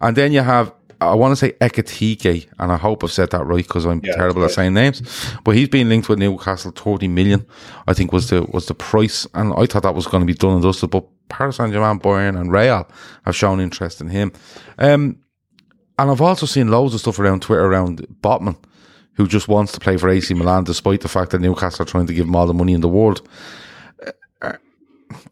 [0.00, 0.74] And then you have,
[1.06, 4.14] I want to say Ekitike, and I hope I've said that right because I'm Yeah,
[4.14, 5.02] terrible at saying names.
[5.44, 7.46] But he's been linked with Newcastle, 30 million,
[7.86, 9.26] I think was the was the price.
[9.34, 10.90] And I thought that was going to be done and dusted.
[10.90, 12.88] But Paris Saint Germain, Bayern, and Real
[13.24, 14.32] have shown interest in him.
[14.78, 15.18] Um,
[15.98, 18.56] and I've also seen loads of stuff around Twitter around Botman,
[19.14, 22.06] who just wants to play for AC Milan despite the fact that Newcastle are trying
[22.06, 23.26] to give him all the money in the world.
[24.42, 24.52] Uh,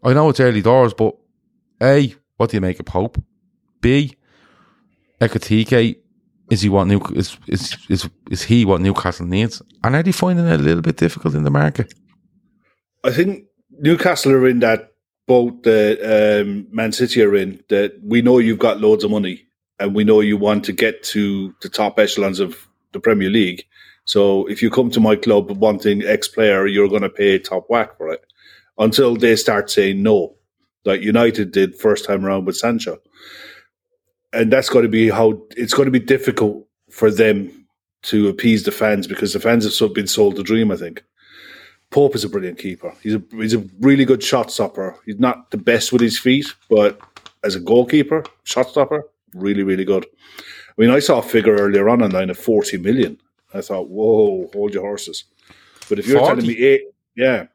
[0.03, 1.15] I know it's early doors, but
[1.81, 3.21] A, what do you make of Pope?
[3.81, 4.15] B,
[5.21, 5.97] Ekitike,
[6.49, 9.61] is he what New is, is is is he what Newcastle needs?
[9.83, 11.93] And are they finding it a little bit difficult in the market?
[13.03, 13.45] I think
[13.79, 14.91] Newcastle are in that
[15.27, 17.63] boat that um, Man City are in.
[17.69, 19.45] That we know you've got loads of money,
[19.79, 23.63] and we know you want to get to the top echelons of the Premier League.
[24.05, 27.65] So if you come to my club wanting X player, you're going to pay top
[27.69, 28.25] whack for it.
[28.77, 30.35] Until they start saying no,
[30.85, 32.97] like United did first time around with Sancho,
[34.33, 37.65] and that's going to be how it's going to be difficult for them
[38.03, 40.71] to appease the fans because the fans have so been sold the dream.
[40.71, 41.03] I think.
[41.91, 42.93] Pope is a brilliant keeper.
[43.03, 44.95] He's a he's a really good shot stopper.
[45.05, 46.99] He's not the best with his feet, but
[47.43, 49.03] as a goalkeeper, shot stopper,
[49.35, 50.05] really really good.
[50.69, 53.19] I mean, I saw a figure earlier on online of forty million.
[53.53, 55.25] I thought, whoa, hold your horses.
[55.89, 56.29] But if you're 40?
[56.41, 56.83] telling me eight,
[57.17, 57.47] yeah,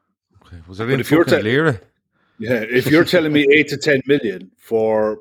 [0.67, 1.81] Was there in if you're te- Lira?
[2.37, 5.17] yeah, if you're telling me eight to ten million for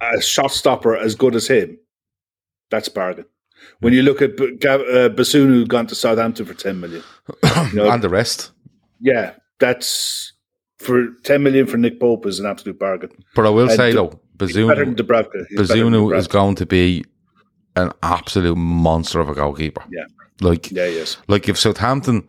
[0.00, 1.78] a shot stopper as good as him,
[2.70, 3.24] that's bargain.
[3.80, 7.02] When you look at B- Gav- uh, Bazunu gone to Southampton for ten million,
[7.72, 8.52] you know, and the rest.
[9.00, 10.32] yeah, that's
[10.78, 13.10] for ten million for Nick Pope is an absolute bargain.
[13.34, 15.46] But I will And say though, He's better than Bazunu, Dubravka.
[15.48, 17.04] He's better than Bazunu is going to be
[17.76, 19.82] an absolute monster of a goalkeeper.
[19.90, 20.04] Yeah.
[20.40, 21.16] Like Yeah, he is.
[21.28, 22.28] like if Southampton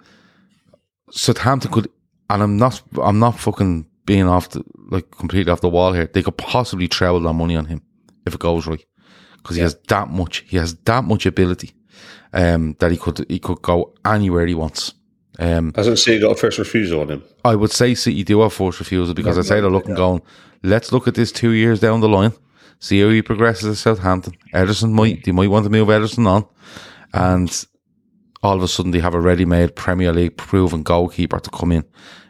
[1.12, 1.90] Southampton could
[2.30, 6.08] and I'm not I'm not fucking being off the like completely off the wall here.
[6.08, 7.82] They could possibly treble that money on him
[8.26, 8.84] if it goes right.
[9.38, 11.74] Because he has that much he has that much ability
[12.34, 14.94] um that he could he could go anywhere he wants.
[15.38, 17.24] Um Hasn't City got a first refusal on him?
[17.44, 20.22] I would say City do have first refusal because I'd say they're looking going,
[20.64, 22.34] let's look at this two years down the line,
[22.80, 24.34] see how he progresses at Southampton.
[24.54, 26.46] Ederson might, they might want to move Ederson on.
[27.14, 27.66] And
[28.42, 31.84] all of a sudden they have a ready-made Premier League proven goalkeeper to come in.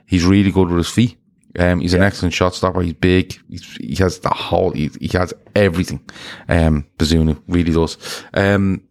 [0.06, 1.18] He's really good with his feet.
[1.60, 2.82] Um, he's an excellent shot stopper.
[2.82, 3.38] He's big.
[3.50, 6.02] He's, he has the whole, he, he has everything.
[6.50, 7.98] Um, Bazunu really does.
[8.34, 8.82] Um,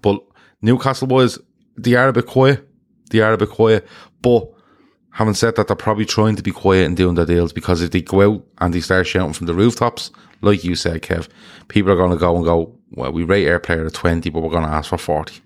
[0.00, 0.20] but
[0.62, 1.38] Newcastle boys,
[1.76, 2.66] they are a bit quiet.
[3.10, 3.86] They are a bit quiet.
[4.22, 4.48] But
[5.10, 7.90] having said that, they're probably trying to be quiet and doing their deals because if
[7.90, 10.10] they go out and they start shouting from the rooftops,
[10.40, 11.28] like you said, Kev,
[11.68, 14.40] people are going to go and go, well, we rate our player at 20, but
[14.42, 15.40] we're going to ask for 40.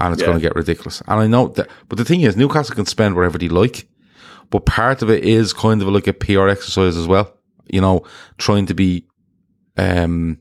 [0.00, 0.26] And it's Yeah.
[0.28, 1.02] going to get ridiculous.
[1.08, 3.88] And I know that, but the thing is, Newcastle can spend wherever they like,
[4.50, 7.32] but part of it is kind of like a PR exercise as well.
[7.66, 8.04] You know,
[8.38, 9.04] trying to be,
[9.76, 10.38] um,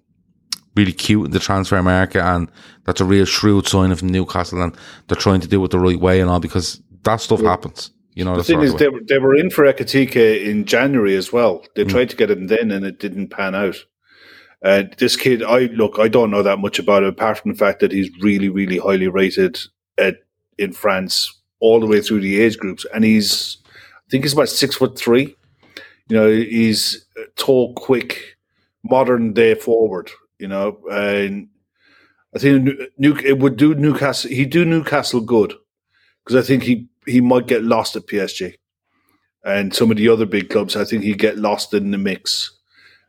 [0.75, 2.51] really cute in the transfer market and
[2.85, 4.75] that's a real shrewd sign of Newcastle and
[5.07, 7.89] they're trying to do it the right way and all because that stuff happens.
[8.13, 11.33] You know, The thing is, they were, they were in for Ekitike in January as
[11.33, 11.63] well.
[11.75, 11.89] They Mm.
[11.89, 13.77] tried to get him then, and it didn't pan out.
[14.63, 17.57] Uh, this kid, I look, I don't know that much about him, apart from the
[17.57, 19.59] fact that he's really, really highly rated
[19.99, 20.17] at
[20.57, 23.57] in France all the way through the age groups, and he's,
[24.07, 25.35] I think he's about six foot three.
[26.07, 27.05] You know, he's
[27.35, 28.37] tall, quick,
[28.83, 30.09] modern day forward.
[30.39, 31.49] You know, and
[32.33, 34.31] I think New, it would do Newcastle.
[34.31, 35.53] He'd do Newcastle good
[36.23, 38.55] because I think he he might get lost at PSG
[39.43, 40.75] and some of the other big clubs.
[40.75, 42.51] I think he'd get lost in the mix.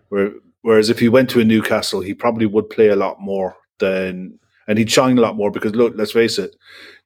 [0.09, 0.32] Where,
[0.62, 4.38] whereas if he went to a Newcastle, he probably would play a lot more than
[4.66, 6.57] and he'd shine a lot more because look, let's face it,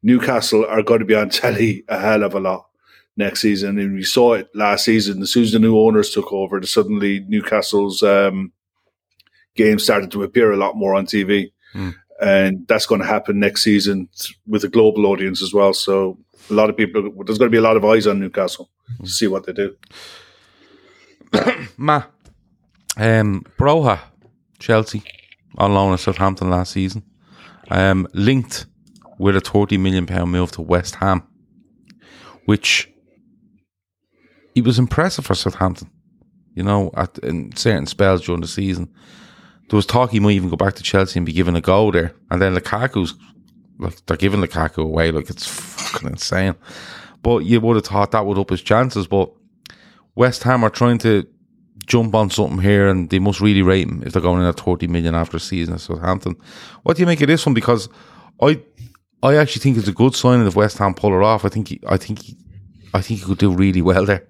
[0.03, 2.67] Newcastle are going to be on telly a hell of a lot
[3.17, 5.23] next season, and we saw it last season.
[5.23, 8.53] As soon as the new owners took over, suddenly Newcastle's um,
[9.55, 11.53] games started to appear a lot more on TV.
[12.21, 14.09] and that's going to happen next season
[14.47, 15.73] with a global audience as well.
[15.73, 16.19] So
[16.51, 18.71] a lot of people, there's going to be a lot of eyes on Newcastle
[19.03, 19.77] to see what they do.
[21.77, 22.05] Ma,
[22.97, 23.99] um, Broja,
[24.59, 25.03] Chelsea,
[25.59, 27.03] on loan at Southampton last season,
[27.71, 28.67] um, linked
[29.19, 31.23] with a thirty million pound move to West Ham,
[32.45, 32.92] which
[34.55, 35.91] he was impressive for Southampton.
[36.55, 38.93] You know, at in certain spells during the season,
[39.69, 41.91] there was talk he might even go back to Chelsea and be given a go
[41.91, 42.15] there.
[42.31, 43.15] And then Lukaku's
[43.79, 46.55] like they're giving Lukaku away, like it's fucking insane.
[47.23, 49.07] But you would have thought that would up his chances.
[49.07, 49.33] But
[50.15, 51.27] West Ham are trying to
[51.87, 54.61] jump on something here, and they must really rate him if they're going in at
[54.61, 56.37] thirty million after season at Southampton.
[56.83, 57.55] What do you make of this one?
[57.55, 57.89] Because
[58.43, 58.61] I,
[59.23, 61.45] I actually think it's a good sign if West Ham pull it off.
[61.45, 62.21] I think, I think,
[62.93, 64.27] I think he could do really well there.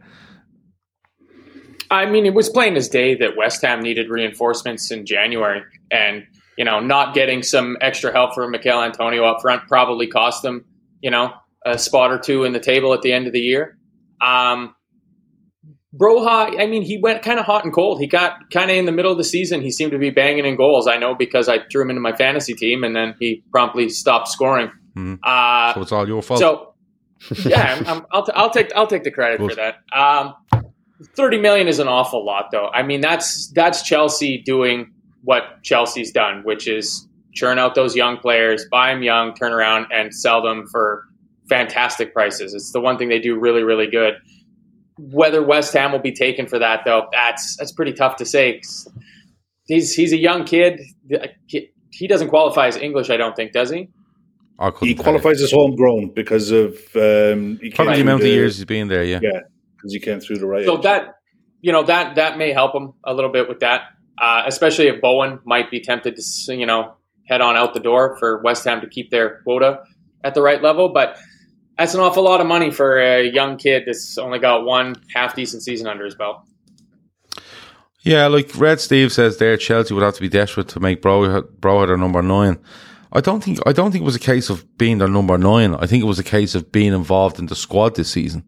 [1.92, 6.24] I mean, it was plain as day that West Ham needed reinforcements in January, and
[6.58, 10.64] you know, not getting some extra help from Michail Antonio up front probably cost them,
[11.00, 11.32] you know,
[11.64, 13.78] a spot or two in the table at the end of the year.
[14.20, 14.74] Um,
[15.94, 18.00] Broja, I mean, he went kind of hot and cold.
[18.00, 19.60] He got kind of in the middle of the season.
[19.60, 20.86] He seemed to be banging in goals.
[20.88, 24.28] I know because I threw him into my fantasy team, and then he promptly stopped
[24.28, 24.70] scoring.
[24.96, 25.18] Mhm.
[25.22, 26.40] Uh, So it's all your fault.
[26.40, 26.74] so,
[27.46, 29.76] yeah, I'm, I'm, I'll, t- I'll take I'll take the credit for that.
[29.94, 30.34] Um,
[31.14, 32.68] Thirty million is an awful lot, though.
[32.68, 34.92] I mean, that's that's Chelsea doing
[35.24, 39.86] what Chelsea's done, which is churn out those young players, buy them young, turn around
[39.92, 41.04] and sell them for
[41.48, 42.54] fantastic prices.
[42.54, 44.14] It's the one thing they do really, really good.
[44.98, 48.60] Whether West Ham will be taken for that, though, that's that's pretty tough to say.
[49.66, 50.80] He's he's a young kid.
[51.46, 53.88] He doesn't qualify as English, I don't think, does he?
[54.80, 58.56] He qualifies as homegrown because of um, he came Probably the through amount of years
[58.56, 59.04] he's been there.
[59.04, 59.18] Yeah.
[59.22, 59.40] Yeah,
[59.82, 60.64] because he came through the right.
[60.64, 60.84] So age.
[60.84, 61.16] that
[61.60, 63.82] you know that that may help him a little bit with that,
[64.20, 66.94] uh, especially if Bowen might be tempted to you know
[67.26, 69.80] head on out the door for West Ham to keep their quota
[70.24, 70.88] at the right level.
[70.90, 71.18] But
[71.78, 75.34] that's an awful lot of money for a young kid that's only got one half
[75.34, 76.42] decent season under his belt.
[78.02, 81.42] Yeah, like Red Steve says there, Chelsea would have to be desperate to make Bro
[81.60, 82.58] Broja their number nine.
[83.12, 85.74] I don't think I don't think it was a case of being their number nine.
[85.74, 88.44] I think it was a case of being involved in the squad this season.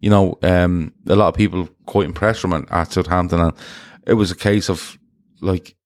[0.00, 3.52] You know, um, a lot of people quite impressed from it at Southampton, and
[4.06, 4.98] it was a case of
[5.40, 5.76] like,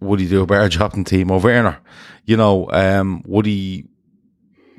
[0.00, 1.78] would he do a better job than Timo Werner?
[2.24, 3.86] You know, um, would he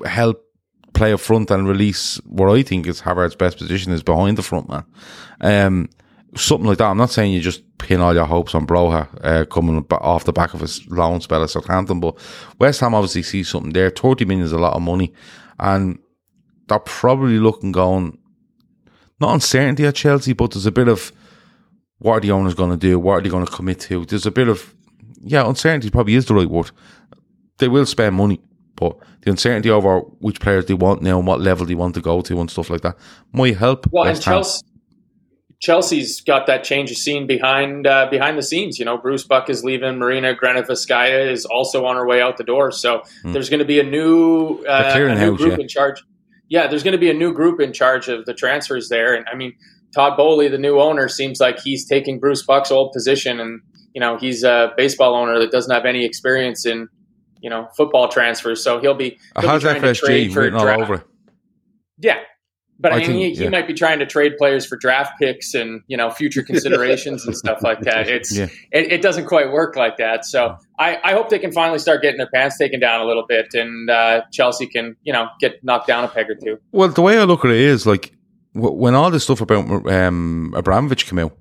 [0.04, 0.44] help
[0.92, 4.42] play up front and release what I think is Havertz's best position is behind the
[4.42, 4.84] front man?
[5.40, 5.88] Um,
[6.36, 6.90] something like that.
[6.90, 10.32] I'm not saying you just pin all your hopes on Broja uh, coming off the
[10.32, 12.16] back of his loan spell at Southampton, but
[12.58, 13.90] West Ham obviously sees something there.
[13.90, 15.12] 30 million is a lot of money,
[15.58, 15.98] and
[16.68, 18.18] they're probably looking going
[19.20, 21.12] not uncertainty at Chelsea, but there's a bit of
[21.98, 22.98] what are the owners going to do?
[22.98, 24.06] What are they going to commit to?
[24.06, 24.74] There's a bit of
[25.22, 26.70] yeah, uncertainty probably is the right word.
[27.58, 28.40] They will spend money,
[28.74, 32.00] but the uncertainty over which players they want now and what level they want to
[32.00, 32.96] go to and stuff like that
[33.32, 33.86] might help.
[33.90, 34.34] Well, West and.
[34.36, 34.62] Chelsea,
[35.60, 38.78] Chelsea's got that change of scene behind uh, behind the scenes.
[38.78, 39.98] You know, Bruce Buck is leaving.
[39.98, 42.70] Marina Granovskaya is also on her way out the door.
[42.72, 45.62] So there's going to be a new, uh, a new group yeah.
[45.62, 46.02] in charge.
[46.48, 49.14] Yeah, there's going to be a new group in charge of the transfers there.
[49.14, 49.54] And I mean,
[49.94, 53.60] Todd Boehly, the new owner, seems like he's taking Bruce Buck's old position, and
[53.94, 56.88] you know, he's a baseball owner that doesn't have any experience in
[57.40, 58.64] you know football transfers.
[58.64, 61.04] So he'll be, he'll be to trade for all over
[62.00, 62.18] yeah.
[62.82, 65.82] But I, mean, he, he might be trying to trade players for draft picks and
[65.86, 68.08] you know future considerations and stuff like that.
[68.08, 68.46] It's Yeah.
[68.72, 70.24] it, it doesn't quite work like that.
[70.24, 73.26] So I, I hope they can finally start getting their pants taken down a little
[73.28, 76.58] bit, and uh, Chelsea can you know get knocked down a peg or two.
[76.72, 78.12] Well, the way I look at it is like
[78.54, 81.36] w- when all this stuff about um, Abramovich came out,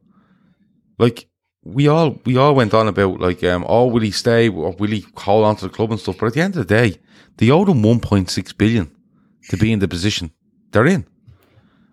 [0.98, 1.28] like
[1.64, 4.90] we all we all went on about like, um, oh, will he stay or will
[4.90, 6.18] he hold on to the club and stuff?
[6.20, 6.98] But at the end of the day,
[7.38, 8.92] they owed him one point six billion
[9.50, 10.32] to be in the position
[10.72, 11.06] they're in,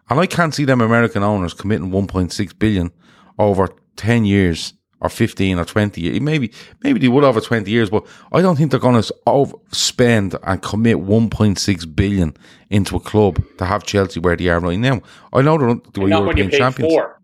[0.08, 2.90] and I can't see them American owners committing one point six billion
[3.38, 4.72] over ten years.
[4.98, 6.20] Or fifteen or twenty, years.
[6.22, 6.50] maybe
[6.82, 10.62] maybe they would over twenty years, but I don't think they're going to spend and
[10.62, 12.34] commit one point six billion
[12.70, 15.02] into a club to have Chelsea where they are right now.
[15.34, 16.94] I know they're, they're Not European champions.
[16.94, 17.20] four.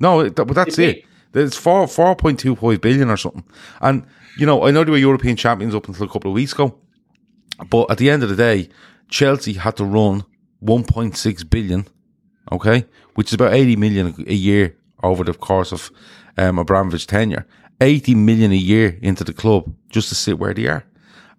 [0.00, 1.04] No, but that's it.
[1.34, 3.44] It's four four point two five billion or something.
[3.82, 4.06] And
[4.38, 6.74] you know, I know they were European champions up until a couple of weeks ago,
[7.68, 8.70] but at the end of the day,
[9.10, 10.24] Chelsea had to run
[10.60, 11.86] one point six billion,
[12.52, 15.90] okay, which is about eighty million a year over the course of
[16.36, 17.46] um, Abramovich's tenure.
[17.80, 20.84] Eighty million a year into the club just to sit where they are,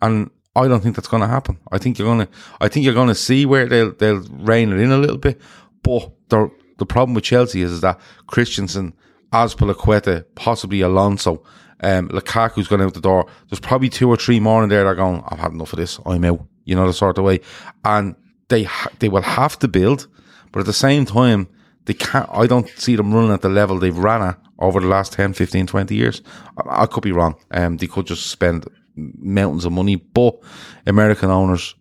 [0.02, 1.60] and I don't think that's going to happen.
[1.72, 4.72] I think you're going to, I think you're going to see where they'll they'll rein
[4.72, 5.40] it in a little bit.
[5.84, 8.94] But the the problem with Chelsea is, is that Christensen
[9.32, 11.44] Azpilicueta, possibly Alonso,
[11.82, 13.28] um, Lukaku's out the door.
[13.50, 15.80] There's probably two or three more in there that are going, I've had enough of
[15.80, 16.00] this.
[16.06, 16.46] I'm out.
[16.66, 17.40] You know, the sort of way.
[17.86, 18.16] And
[18.50, 20.08] they, ha- they will have to build,
[20.52, 21.48] but at the same time,
[21.86, 24.88] they can't, I don't see them running at the level they've ran at over the
[24.88, 26.22] last 10, 15, 20 years.
[26.58, 27.36] I, I could be wrong.
[27.52, 30.40] Um, they could just spend mountains of money, but
[30.86, 31.76] American owners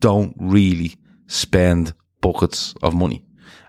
[0.00, 0.96] don't really
[1.26, 3.24] spend buckets of money.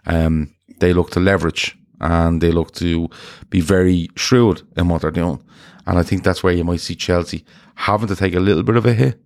[0.05, 3.09] Um, they look to leverage and they look to
[3.49, 5.43] be very shrewd in what they're doing.
[5.85, 8.75] And I think that's where you might see Chelsea having to take a little bit
[8.75, 9.19] of a hit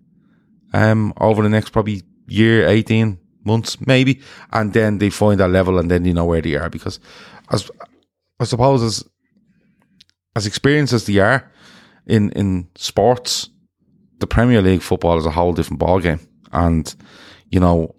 [0.72, 4.20] um, over the next probably year, 18 months, maybe.
[4.52, 6.70] And then they find that level and then you know where they are.
[6.70, 7.00] Because
[7.50, 7.70] as
[8.38, 9.04] I suppose as
[10.36, 11.50] as experienced as they are
[12.06, 13.50] in, in sports,
[14.20, 16.20] the Premier League football is a whole different ballgame.
[16.52, 16.94] And,
[17.50, 17.94] you know,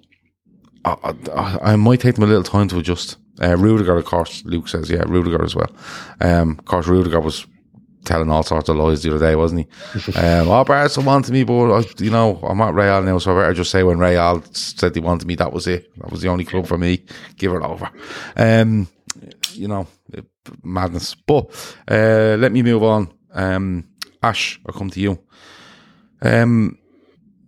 [0.85, 3.17] I, I, I might take them a little time to adjust.
[3.41, 5.71] Uh, Rudiger, of course, Luke says, yeah, Rudiger as well.
[6.19, 7.47] Um, of course, Rudiger was
[8.05, 10.11] telling all sorts of lies the other day, wasn't he?
[10.17, 13.41] um, oh, Barca wanted me, but I, you know, I'm at Real now, so I
[13.41, 15.95] better just say when Real said they wanted me, that was it.
[15.97, 17.03] That was the only club for me.
[17.37, 17.89] Give it over.
[18.35, 18.87] Um,
[19.53, 19.87] you know,
[20.63, 21.15] madness.
[21.15, 21.45] But
[21.89, 23.13] uh, let me move on.
[23.33, 23.87] Um,
[24.23, 25.19] Ash, I'll come to you.
[26.21, 26.77] Um,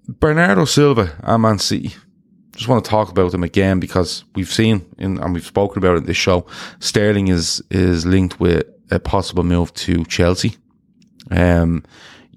[0.08, 1.94] Bernardo Silva and Man City.
[2.56, 5.96] Just want to talk about them again because we've seen in, and we've spoken about
[5.96, 6.46] it in this show.
[6.80, 10.56] Sterling is is linked with a possible move to Chelsea.
[11.32, 11.84] Um,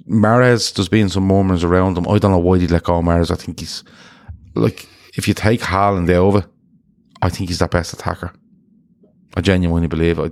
[0.08, 2.08] Mahrez, there's been some murmurs around him.
[2.08, 3.30] I don't know why they let go of Mahrez.
[3.30, 3.82] I think he's
[4.54, 6.46] like if you take Haaland over,
[7.22, 8.32] I think he's the best attacker.
[9.36, 10.18] I genuinely believe.
[10.18, 10.30] I,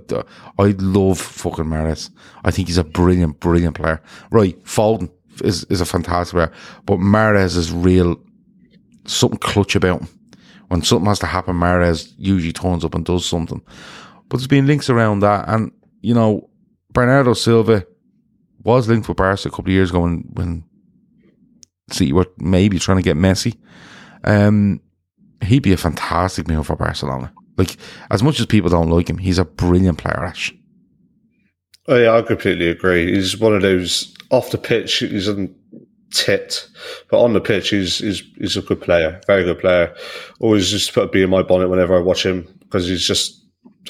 [0.57, 2.09] I love fucking Mahrez.
[2.43, 4.01] I think he's a brilliant, brilliant player.
[4.31, 5.11] Right, Foden
[5.43, 6.51] is, is a fantastic player,
[6.85, 8.19] but Mahrez is real,
[9.05, 10.07] something clutch about him.
[10.69, 13.61] When something has to happen, Mahrez usually turns up and does something.
[14.29, 15.71] But there's been links around that, and
[16.05, 16.47] you know,
[16.91, 17.85] Bernardo Silva
[18.63, 20.63] was linked with Barca a couple of years ago when, when
[21.89, 23.57] City were maybe trying to get Messi.
[24.23, 24.81] Um,
[25.41, 27.33] he'd be a fantastic move for Barcelona.
[27.57, 27.77] Like,
[28.11, 30.53] as much as people don't like him, he's a brilliant player, Ash.
[31.87, 33.13] Oh yeah, I completely agree.
[33.13, 34.97] He's one of those off the pitch.
[34.97, 35.47] He's a
[36.11, 36.67] tit,
[37.09, 39.95] but on the pitch, he's he's he's a good player, very good player.
[40.39, 43.43] Always just put a bee in my bonnet whenever I watch him because he's just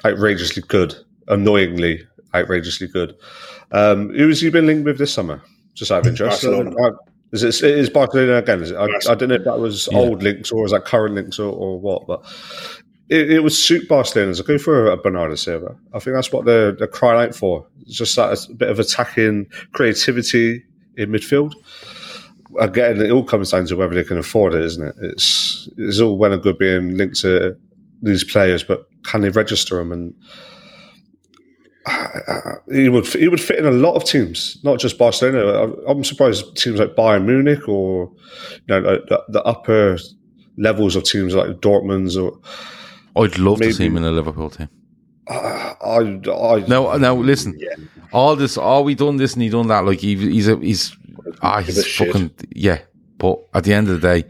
[0.06, 0.96] outrageously good,
[1.28, 2.02] annoyingly
[2.34, 3.16] outrageously good.
[3.72, 5.42] Um, who has he been linked with this summer?
[5.74, 6.44] Just out of interest.
[6.46, 6.92] Uh,
[7.32, 8.62] Is it, it is Barcelona again?
[8.62, 8.78] Is it?
[8.78, 11.52] I, I don't know if that was old links or is that current links or,
[11.52, 12.24] or what, but
[13.10, 15.76] it, it would suit Barcelona to go for a Bernardo Silva.
[15.94, 17.68] I think that's what they're, they're crying out for.
[17.82, 20.64] It's just that a bit of attacking creativity
[20.96, 21.54] in midfield.
[22.58, 24.96] Again, it all comes down to whether they can afford it, isn't it?
[25.02, 27.58] It's it's all well and good being linked to
[28.02, 29.92] these players, but can they register them?
[29.92, 30.55] And uh,
[32.72, 35.72] he would he would fit in a lot of teams, not just Barcelona.
[35.88, 38.12] I'm surprised teams like Bayern Munich or
[38.68, 39.98] you know the, the upper
[40.58, 42.40] levels of teams like Dortmund's or
[43.16, 43.72] I'd love Maybe.
[43.72, 44.70] to see him in a Liverpool team.
[45.28, 47.58] uh, I, I No, now listen.
[48.12, 49.86] All this, all we done this and he done that.
[49.86, 50.96] Like he, he's a, he's,
[51.42, 52.08] ah, he's a shit.
[52.08, 52.80] fucking yeah.
[53.18, 54.28] But at the end of the day,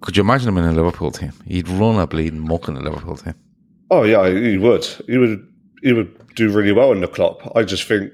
[0.00, 1.32] could you imagine him in a Liverpool team?
[1.46, 3.34] He'd run a bleeding muck in a Liverpool team.
[3.90, 4.84] Oh yeah, he would.
[5.06, 5.51] He would.
[5.82, 7.40] He would do really well in the club.
[7.54, 8.12] I just think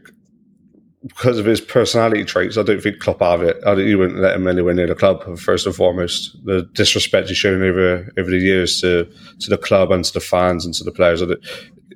[1.06, 3.56] because of his personality traits, I don't think Klopp have it.
[3.64, 5.38] I don't, he wouldn't let him anywhere near the club.
[5.38, 9.04] First and foremost, the disrespect he's shown over over the years to
[9.40, 11.38] to the club and to the fans and to the players, that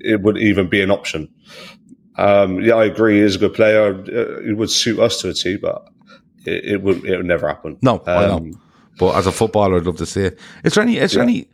[0.01, 1.29] it would even be an option.
[2.17, 3.15] Um, yeah, I agree.
[3.17, 3.95] He is a good player.
[3.95, 5.89] Uh, It would suit us to a T, but
[6.45, 7.79] it, it would it would never happen.
[7.83, 8.37] No, I know.
[8.37, 8.61] Um,
[8.99, 10.39] But as a footballer, I'd love to see it.
[10.65, 10.99] Is there any?
[10.99, 11.49] Is there any?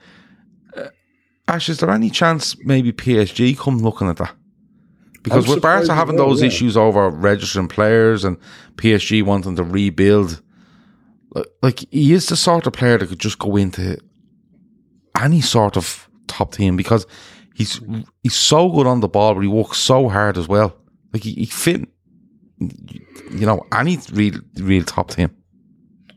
[1.48, 4.34] Ash, is there any chance maybe PSG come looking at that?
[5.22, 6.46] Because I'm with Barca having those yeah.
[6.46, 8.38] issues over registering players and
[8.76, 10.42] PSG wanting to rebuild,
[11.34, 13.98] like, like he is the sort of player that could just go into
[15.20, 17.06] any sort of top team because
[17.54, 17.80] he's
[18.22, 20.76] he's so good on the ball, but he works so hard as well.
[21.12, 21.88] Like he, he fit,
[22.60, 25.34] you know, any real real top team.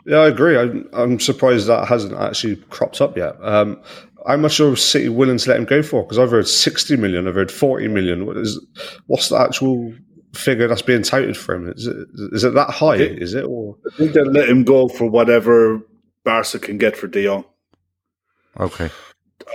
[0.06, 0.58] Yeah, I agree.
[0.58, 3.36] I'm, I'm surprised that hasn't actually cropped up yet.
[3.42, 3.82] Um,
[4.28, 6.04] how much are City willing to let him go for?
[6.04, 8.26] Because I've heard 60 million, I've heard 40 million.
[8.26, 8.60] What is,
[9.08, 9.94] what's the actual
[10.34, 11.70] figure that's being touted for him?
[11.70, 12.96] Is it, is it that high?
[12.96, 13.46] Is it?
[13.46, 15.82] Or I think they'll let him go for whatever
[16.24, 17.44] Barca can get for Dion.
[18.60, 18.90] Okay.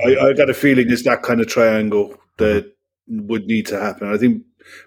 [0.04, 2.72] I, I got a feeling it's that kind of triangle that
[3.08, 4.12] would need to happen.
[4.12, 4.42] I think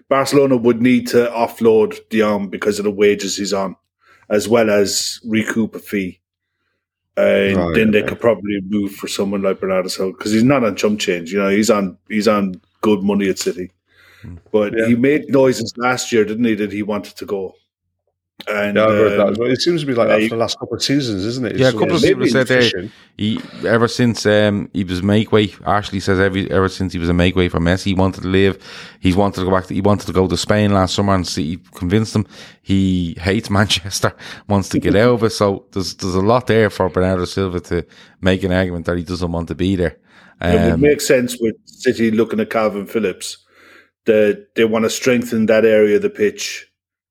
[0.08, 3.76] Barcelona would need to offload Dion because of the wages he's on,
[4.28, 6.20] as well as recoup a fee.
[7.20, 10.64] And Right, then they could probably move for someone like Bernardo Silva because he's not
[10.64, 11.32] on chump change.
[11.32, 13.70] You know, he's on he's on good money at City.
[14.22, 14.36] Hmm.
[14.52, 14.86] But Yeah.
[14.86, 17.54] he made noises last year, didn't he, that he wanted to go.
[18.48, 19.50] And Yeah, I've heard that um, as well.
[19.50, 21.56] It seems to be like that for the last couple of seasons, isn't it?
[21.56, 22.90] Yeah, a couple of sort people said there fishing.
[23.16, 25.52] he ever since um, he was make way.
[25.66, 28.28] Ashley says every ever since he was a make way for Messi, he wanted to
[28.28, 28.58] leave.
[29.00, 29.66] He wanted to go back.
[29.66, 31.44] To, he wanted to go to Spain last summer and see.
[31.44, 32.26] He convinced him
[32.62, 34.14] he hates Manchester,
[34.48, 35.30] wants to get out of it.
[35.30, 37.84] So there's there's a lot there for Bernardo Silva to
[38.20, 39.98] make an argument that he doesn't want to be there.
[40.40, 43.38] it would Um, make sense with City looking at Calvin Phillips
[44.06, 46.69] that they want to strengthen that area of the pitch,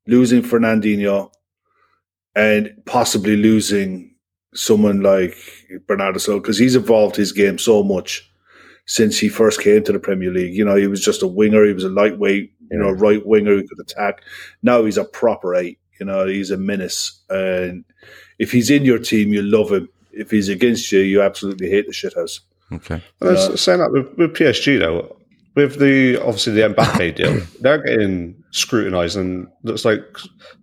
[0.10, 1.32] losing Fernandinho
[2.36, 4.16] and possibly losing
[4.53, 5.36] someone like
[5.88, 8.30] Bernardo Silva because he's evolved his game so much
[8.86, 10.55] since he first came to the Premier League.
[10.55, 13.55] You know, he was just a winger, he was a lightweight, you know, right winger
[13.55, 14.22] who could attack.
[14.64, 17.22] Now he's a proper eight, you know, he's a menace.
[17.30, 17.86] And
[18.39, 19.89] if he's in your team, you love him.
[20.12, 22.39] If he's against you, you absolutely hate the shithouse.
[22.72, 23.03] okay.
[23.22, 25.16] And it's saying that with, with PSG though,
[25.60, 30.01] with the obviously the Mbappe deal, they're getting scrutinised and looks like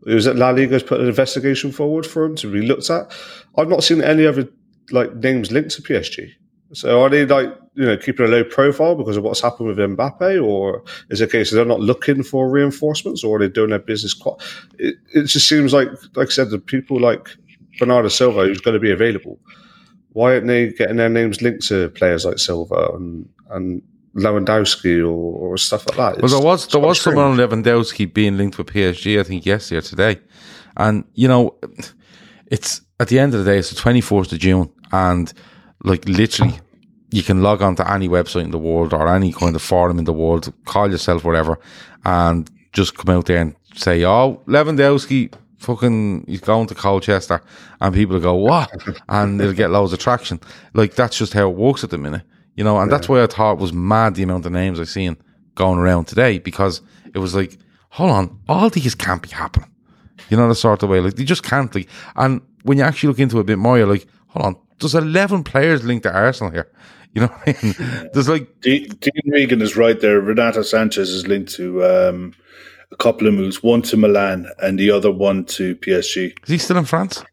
[0.06, 3.12] it was it La Liga's put an investigation forward for him to be looked at.
[3.56, 4.48] I've not seen any other
[4.90, 6.30] like names linked to PSG.
[6.72, 9.78] So are they like you know keeping a low profile because of what's happened with
[9.78, 13.70] Mbappe, or is it a case they're not looking for reinforcements, or are they doing
[13.70, 14.14] their business?
[14.14, 14.40] Quite,
[14.78, 17.28] it, it just seems like, like I said, the people like
[17.78, 19.38] Bernardo Silva, who's going to be available,
[20.12, 23.82] why aren't they getting their names linked to players like Silva and and
[24.16, 26.22] Lewandowski or, or stuff like that?
[26.22, 27.16] Well, there was there was strange.
[27.16, 29.20] someone on Lewandowski being linked with PSG.
[29.20, 30.20] I think yesterday or today,
[30.76, 31.54] and you know,
[32.46, 35.32] it's at the end of the day, it's the twenty fourth of June, and
[35.84, 36.58] like literally,
[37.10, 39.98] you can log on to any website in the world or any kind of forum
[39.98, 41.58] in the world, call yourself whatever,
[42.04, 47.40] and just come out there and say, "Oh, Lewandowski." Fucking, he's going to Colchester,
[47.80, 48.70] and people go, "What?"
[49.08, 50.38] and they'll get loads of traction.
[50.74, 52.22] Like that's just how it works at the minute,
[52.56, 52.78] you know.
[52.78, 55.16] And that's why I thought it was mad the amount of names I seen
[55.54, 56.80] going around today because
[57.14, 57.58] it was like,
[57.90, 59.70] hold on, all these can't be happening.
[60.28, 61.72] You know, the sort of way, like, they just can't.
[61.74, 64.56] Like, and when you actually look into it a bit more, you're like, hold on,
[64.80, 66.70] there's 11 players linked to Arsenal here.
[67.16, 68.10] You know what I mean?
[68.12, 70.20] There's like, De- Dean Regan is right there.
[70.20, 72.34] Renato Sanches is linked to um,
[72.92, 76.34] a couple of moves, one to Milan and the other one to PSG.
[76.44, 77.24] is he still in France?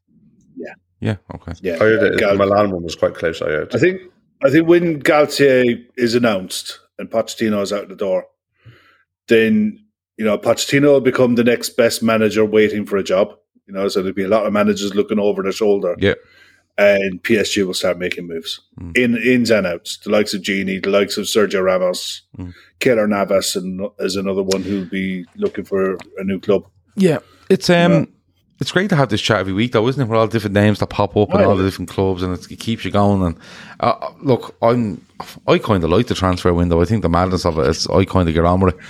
[0.55, 0.73] Yeah.
[1.01, 1.51] Yeah, okay.
[1.61, 3.41] Yeah, I heard it, the Gal- Milan one was quite close.
[3.41, 3.75] I heard.
[3.75, 3.99] I think
[4.43, 8.25] I think when Galtier is announced and Pochettino is out the door,
[9.27, 9.79] then
[10.17, 13.33] you know Pochettino will become the next best manager waiting for a job.
[13.67, 15.95] You know, so there'll be a lot of managers looking over their shoulder.
[15.99, 16.15] Yeah.
[16.75, 18.97] and PSG will start making moves Mm.
[18.97, 19.97] in ins and outs.
[19.97, 22.51] The likes of Gini, the likes of Sergio Ramos, Mm.
[22.79, 26.65] Keylor Navas, and is another one who'll be looking for a new club.
[26.95, 27.19] Yeah.
[27.47, 28.05] It's, um, Yeah.
[28.59, 30.05] It's great to have this chat every week, though, isn't it?
[30.07, 32.47] With all the different names that pop up and all the different clubs, and it's,
[32.47, 33.23] it keeps you going.
[33.23, 33.37] And
[33.79, 35.05] uh, look, I'm,
[35.47, 36.81] I kind of like the transfer window.
[36.81, 38.81] I think the madness of it is I kind of get on with it.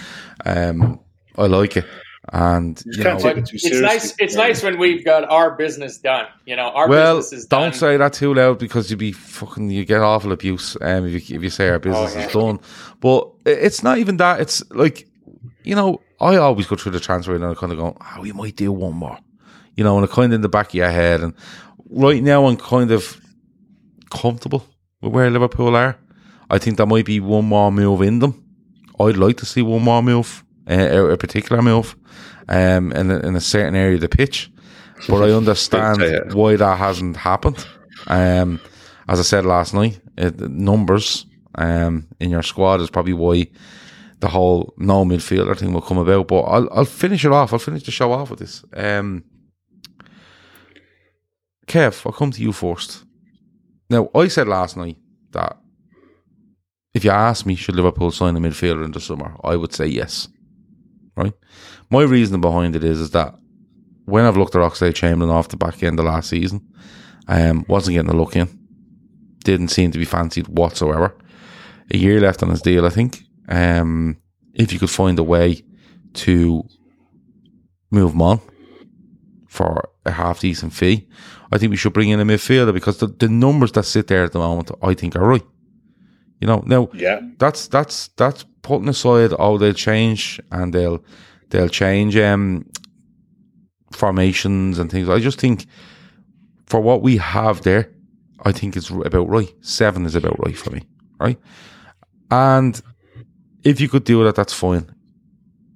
[0.48, 1.00] Um,
[1.38, 1.86] I like it,
[2.32, 4.14] and you can't know, take it too It's nice.
[4.20, 6.28] It's nice when we've got our business done.
[6.46, 7.62] You know, our well, business is done.
[7.64, 11.30] don't say that too loud because you'd be fucking you get awful abuse um, if
[11.30, 12.26] you if you say our business Oh, yeah.
[12.28, 12.60] is done.
[13.00, 14.42] But it's not even that.
[14.42, 15.08] It's like
[15.64, 18.32] you know, I always go through the transfer and I kind of go, oh, we
[18.34, 19.18] might do one more,
[19.76, 21.22] you know, and kind of in the back of your head.
[21.22, 21.34] And
[21.90, 23.20] right now, I'm kind of
[24.10, 24.66] comfortable
[25.02, 25.98] with where Liverpool are.
[26.50, 28.44] I think there might be one more move in them.
[29.00, 31.96] I'd like to see one more move, uh, a particular move,
[32.48, 34.52] um, in a, in a certain area of the pitch.
[35.08, 37.66] But I understand why that hasn't happened.
[38.08, 38.60] Um,
[39.08, 43.48] as I said last night, it, numbers um, in your squad is probably why
[44.20, 46.28] the whole no midfielder thing will come about.
[46.28, 47.52] But I'll I'll finish it off.
[47.52, 48.64] I'll finish the show off with this.
[48.74, 49.24] Um,
[51.68, 53.04] Kev, I'll come to you first.
[53.90, 54.98] Now, I said last night
[55.32, 55.58] that
[56.94, 59.88] if you ask me, should Liverpool sign a midfielder in the summer, I would say
[59.88, 60.28] yes.
[61.16, 61.34] Right?
[61.90, 63.36] My reasoning behind it is, is that
[64.06, 66.68] when I've looked at Oxlade Chamberlain off the back end of last season,
[67.28, 68.48] um, wasn't getting a look in.
[69.44, 71.16] Didn't seem to be fancied whatsoever.
[71.92, 73.24] A year left on his deal, I think.
[73.48, 74.18] Um,
[74.54, 75.64] if you could find a way
[76.14, 76.64] to
[77.92, 78.42] move him on
[79.54, 81.08] for a half decent fee,
[81.52, 84.24] I think we should bring in a midfielder because the, the numbers that sit there
[84.24, 85.46] at the moment, I think are right.
[86.42, 91.04] You know, now Yeah, that's that's that's putting aside oh they'll change and they'll
[91.50, 92.66] they'll change um
[93.92, 95.08] formations and things.
[95.08, 95.68] I just think
[96.66, 97.92] for what we have there,
[98.44, 99.54] I think it's about right.
[99.62, 100.82] Seven is about right for me,
[101.20, 101.40] right?
[102.32, 102.82] And
[103.64, 104.90] if you could do that, that's fine.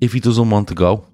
[0.01, 1.05] If he doesn't want to go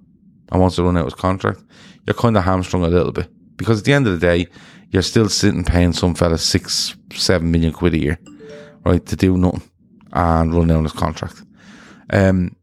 [0.54, 1.62] and wants to run out his contract,
[2.06, 3.28] you're kind of hamstrung a little bit
[3.58, 4.48] because at the end of the day,
[4.92, 8.20] you're still sitting paying some fella six, seven million quid a year,
[8.86, 9.64] right, to do nothing
[10.14, 11.42] and run down his contract.
[12.12, 12.56] Um,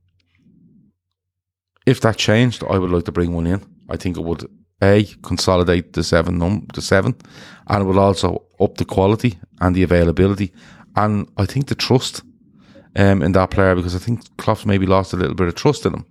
[1.84, 3.60] if that changed, I would like to bring one in.
[3.88, 4.48] I think it would
[4.82, 7.16] a consolidate the seven num the seven,
[7.66, 10.52] and it would also up the quality and the availability,
[10.94, 12.22] and I think the trust
[12.96, 15.84] um, in that player because I think Klopp's maybe lost a little bit of trust
[15.84, 16.06] in him.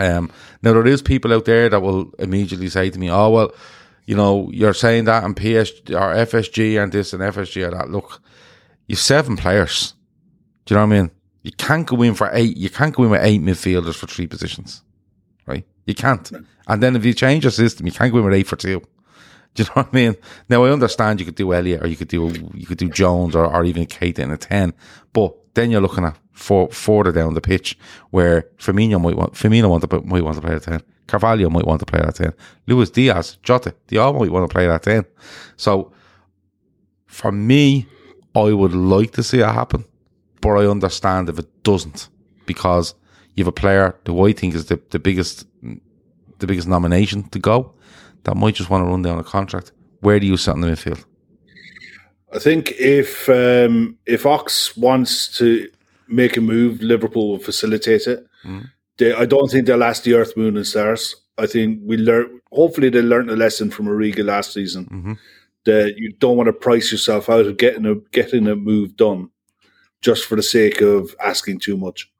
[0.00, 0.30] Um,
[0.62, 3.52] now there is people out there that will immediately say to me, "Oh well,
[4.06, 7.90] you know, you're saying that and PSG or FSG and this and FSG or that."
[7.90, 8.22] Look,
[8.86, 9.94] you've seven players.
[10.64, 11.10] Do you know what I mean?
[11.42, 12.56] You can't go in for eight.
[12.56, 14.82] You can't go in with eight midfielders for three positions,
[15.46, 15.64] right?
[15.86, 16.30] You can't.
[16.66, 18.80] And then if you change your system, you can't go in with eight for two.
[19.54, 20.16] Do you know what I mean?
[20.48, 23.34] Now I understand you could do Elliott or you could do you could do Jones
[23.34, 24.72] or, or even Keita in a ten,
[25.12, 27.78] but then you're looking at four, further down the pitch
[28.10, 31.66] where Firmino might want Firmino want to, might want to play at ten, Carvalho might
[31.66, 32.32] want to play at ten,
[32.66, 35.04] Luis Diaz, Jota, they all might want to play at ten.
[35.56, 35.92] So
[37.06, 37.86] for me,
[38.34, 39.84] I would like to see it happen,
[40.40, 42.08] but I understand if it doesn't
[42.46, 42.94] because
[43.34, 45.46] you have a player who I think is the, the biggest
[46.38, 47.74] the biggest nomination to go
[48.24, 49.72] that might just want to run down a contract.
[50.00, 51.04] Where do you sit in the midfield?
[52.32, 55.68] I think if um, if Ox wants to
[56.10, 58.26] make a move, Liverpool will facilitate it.
[58.44, 58.70] Mm.
[58.98, 61.14] They, I don't think they'll ask the earth, moon, and stars.
[61.38, 62.40] I think we learn.
[62.52, 65.12] Hopefully, they learned a lesson from Origi last season mm-hmm.
[65.64, 69.30] that you don't want to price yourself out of getting a getting a move done
[70.02, 72.10] just for the sake of asking too much.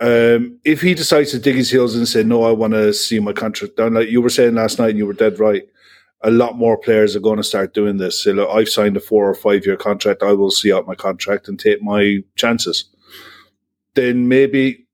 [0.00, 3.18] Um, if he decides to dig his heels and say, "No, I want to see
[3.18, 5.64] my contract down," like you were saying last night, and you were dead right
[6.24, 8.24] a lot more players are going to start doing this.
[8.24, 10.22] So, look, I've signed a four or five year contract.
[10.22, 12.86] I will see out my contract and take my chances.
[13.94, 14.86] Then maybe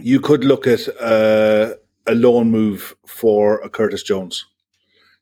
[0.00, 1.74] you could look at uh,
[2.06, 4.44] a loan move for a Curtis Jones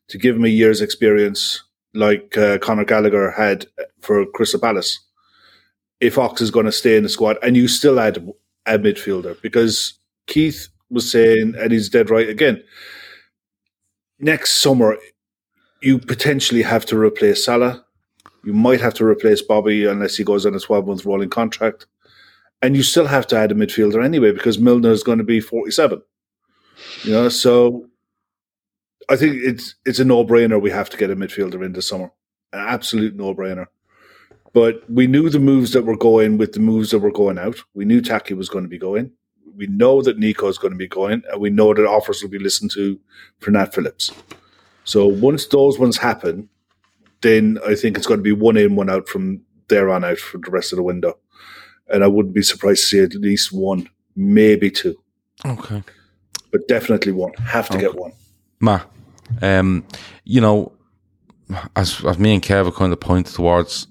[0.09, 3.65] to give him a year's experience, like uh, Conor Gallagher had
[4.01, 4.99] for Crystal Palace.
[5.99, 8.17] If Ox is going to stay in the squad, and you still add
[8.65, 12.61] a midfielder, because Keith was saying, and he's dead right again.
[14.19, 14.97] Next summer,
[15.81, 17.85] you potentially have to replace Salah.
[18.43, 21.85] You might have to replace Bobby unless he goes on a 12 month rolling contract.
[22.61, 25.39] And you still have to add a midfielder anyway because Milner is going to be
[25.39, 26.01] 47.
[27.03, 27.87] You know, so
[29.09, 30.61] I think it's it's a no brainer.
[30.61, 32.11] We have to get a midfielder in this summer,
[32.53, 33.67] an absolute no brainer.
[34.53, 37.57] But we knew the moves that were going with the moves that were going out.
[37.73, 39.11] We knew Taki was going to be going.
[39.55, 42.29] We know that Nico is going to be going, and we know that offers will
[42.29, 42.99] be listened to
[43.39, 44.11] for Nat Phillips.
[44.87, 46.47] So once those ones happen,
[47.21, 50.17] then I think it's going to be one in, one out from there on out
[50.17, 51.19] for the rest of the window.
[51.89, 54.95] And I wouldn't be surprised to see at least one, maybe two.
[55.45, 55.83] Okay.
[56.53, 57.33] But definitely one.
[57.33, 57.87] Have to okay.
[57.87, 58.13] get one.
[58.61, 58.79] Ma,
[59.41, 59.85] um,
[60.23, 60.71] you know,
[61.75, 63.87] as, as me and Kev are kind of pointed towards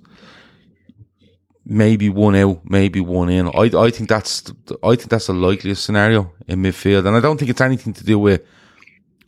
[1.66, 3.48] maybe one out, maybe one in.
[3.48, 4.50] I I think that's
[4.82, 8.04] I think that's the likeliest scenario in midfield, and I don't think it's anything to
[8.04, 8.42] do with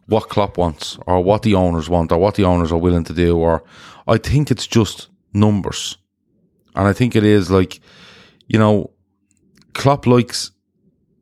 [0.08, 3.12] what Klopp wants or what the owners want or what the owners are willing to
[3.12, 3.38] do.
[3.38, 3.62] Or
[4.06, 5.98] I think it's just numbers.
[6.74, 7.80] And I think it is like,
[8.46, 8.90] you know,
[9.74, 10.50] Klopp likes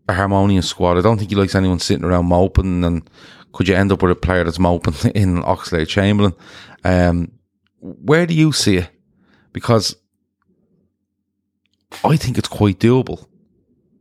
[0.09, 0.99] a harmonious squad.
[0.99, 3.09] I don't think he likes anyone sitting around moping and
[3.53, 6.35] could you end up with a player that's moping in Oxlade Chamberlain?
[6.85, 7.33] Um,
[7.81, 8.91] where do you see it?
[9.53, 9.97] Because
[12.05, 13.27] I think it's quite doable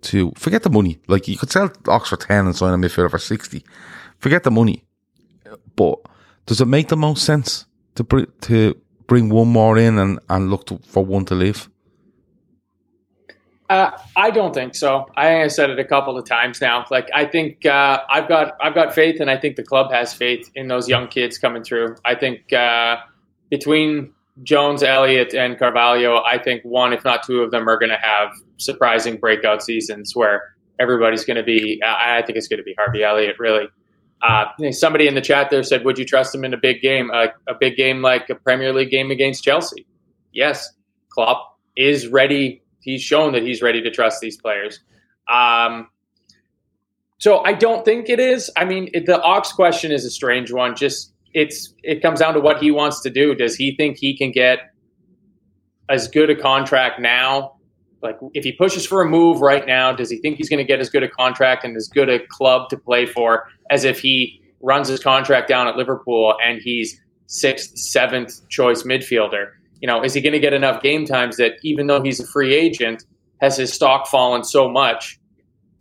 [0.01, 0.99] to forget the money.
[1.07, 3.63] Like you could sell Oxford 10 and sign a midfielder for 60
[4.25, 4.83] forget the money.
[5.75, 5.99] But
[6.47, 10.49] does it make the most sense to br- to bring one more in and, and
[10.49, 11.69] look to, for one to leave?
[13.69, 15.05] Uh, I don't think so.
[15.15, 16.85] I I said it a couple of times now.
[16.89, 20.11] Like I think uh, I've got I've got faith, and I think the club has
[20.11, 21.95] faith in those young kids coming through.
[22.03, 22.97] I think uh,
[23.51, 24.11] between
[24.41, 28.03] Jones, Elliott, and Carvalho, I think one, if not two of them, are going to
[28.11, 31.81] have surprising breakout seasons where everybody's going to be.
[31.85, 33.67] I think it's going to be Harvey Elliott, really.
[34.21, 37.11] Uh, somebody in the chat there said, "Would you trust him in a big game,
[37.11, 39.85] a big game like a Premier League game against Chelsea?"
[40.31, 40.71] Yes,
[41.09, 42.63] Klopp is ready.
[42.79, 44.79] He's shown that he's ready to trust these players.
[45.31, 45.87] Um,
[47.17, 48.51] so I don't think it is.
[48.57, 50.75] I mean, the Ox question is a strange one.
[50.75, 53.35] Just it's it comes down to what he wants to do.
[53.35, 54.59] Does he think he can get
[55.89, 57.54] as good a contract now
[58.05, 60.63] like, if he pushes for a move right now, does he think he's going to
[60.63, 63.99] get as good a contract and as good a club to play for as if
[63.99, 69.47] he runs his contract down at Liverpool and he's sixth, seventh choice midfielder?
[69.81, 72.27] You know, is he going to get enough game times that even though he's a
[72.27, 73.03] free agent,
[73.41, 75.19] has his stock fallen so much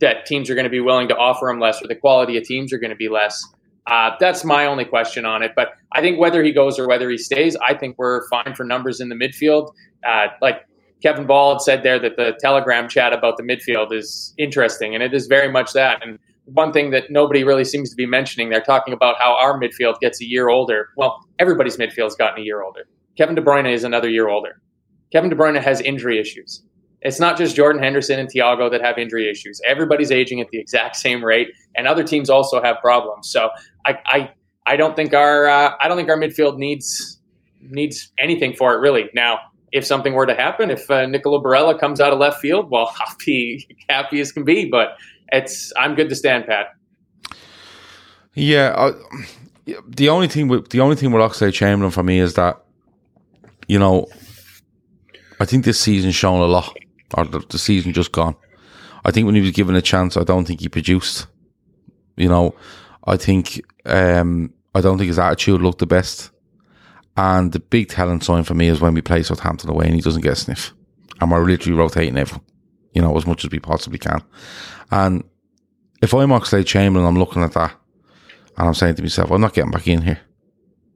[0.01, 2.45] that teams are going to be willing to offer him less or the quality of
[2.45, 3.45] teams are going to be less?
[3.87, 5.53] Uh, that's my only question on it.
[5.55, 8.65] But I think whether he goes or whether he stays, I think we're fine for
[8.65, 9.73] numbers in the midfield.
[10.07, 10.67] Uh, like
[11.05, 15.03] Kevin Ball had said there that the Telegram chat about the midfield is interesting, and
[15.03, 16.03] it is very much that.
[16.03, 18.49] And one thing that nobody really seems to be mentioning.
[18.49, 20.89] They're talking about how our midfield gets a year older.
[20.97, 22.87] Well, everybody's midfield's gotten a year older.
[23.19, 24.63] Kevin De Bruyne is another year older.
[25.13, 26.63] Kevin De Bruyne has injury issues.
[27.03, 29.61] It's not just Jordan Henderson and Thiago that have injury issues.
[29.67, 33.31] Everybody's aging at the exact same rate, and other teams also have problems.
[33.31, 33.51] So
[33.85, 34.31] I I,
[34.65, 37.21] I don't think our uh, I don't think our midfield needs
[37.61, 39.11] needs anything for it really.
[39.15, 39.39] Now,
[39.75, 42.95] if something were to happen, if uh, Nicola Barella comes out of left field, well,
[43.01, 44.71] I'll be happy as can be.
[44.71, 44.97] But
[45.33, 46.69] it's I'm good to stand pat.
[48.35, 48.93] Yeah,
[49.87, 52.65] the only thing with the only thing with Oxlade Chamberlain for me is that
[53.69, 54.07] you know
[55.41, 56.75] I think this season's shown a lot,
[57.15, 58.37] or the, the season just gone.
[59.05, 61.27] I think when he was given a chance, I don't think he produced.
[62.17, 62.55] You know,
[63.07, 66.31] I think um, I don't think his attitude looked the best.
[67.17, 70.01] And the big talent sign for me is when we play Southampton away and he
[70.01, 70.73] doesn't get a sniff.
[71.21, 72.45] And we're literally rotating everyone,
[72.93, 74.23] you know, as much as we possibly can.
[74.91, 75.23] And
[76.03, 77.75] if I'm Oxlade Chamberlain, I'm looking at that
[78.57, 80.21] and I'm saying to myself, I'm not getting back in here.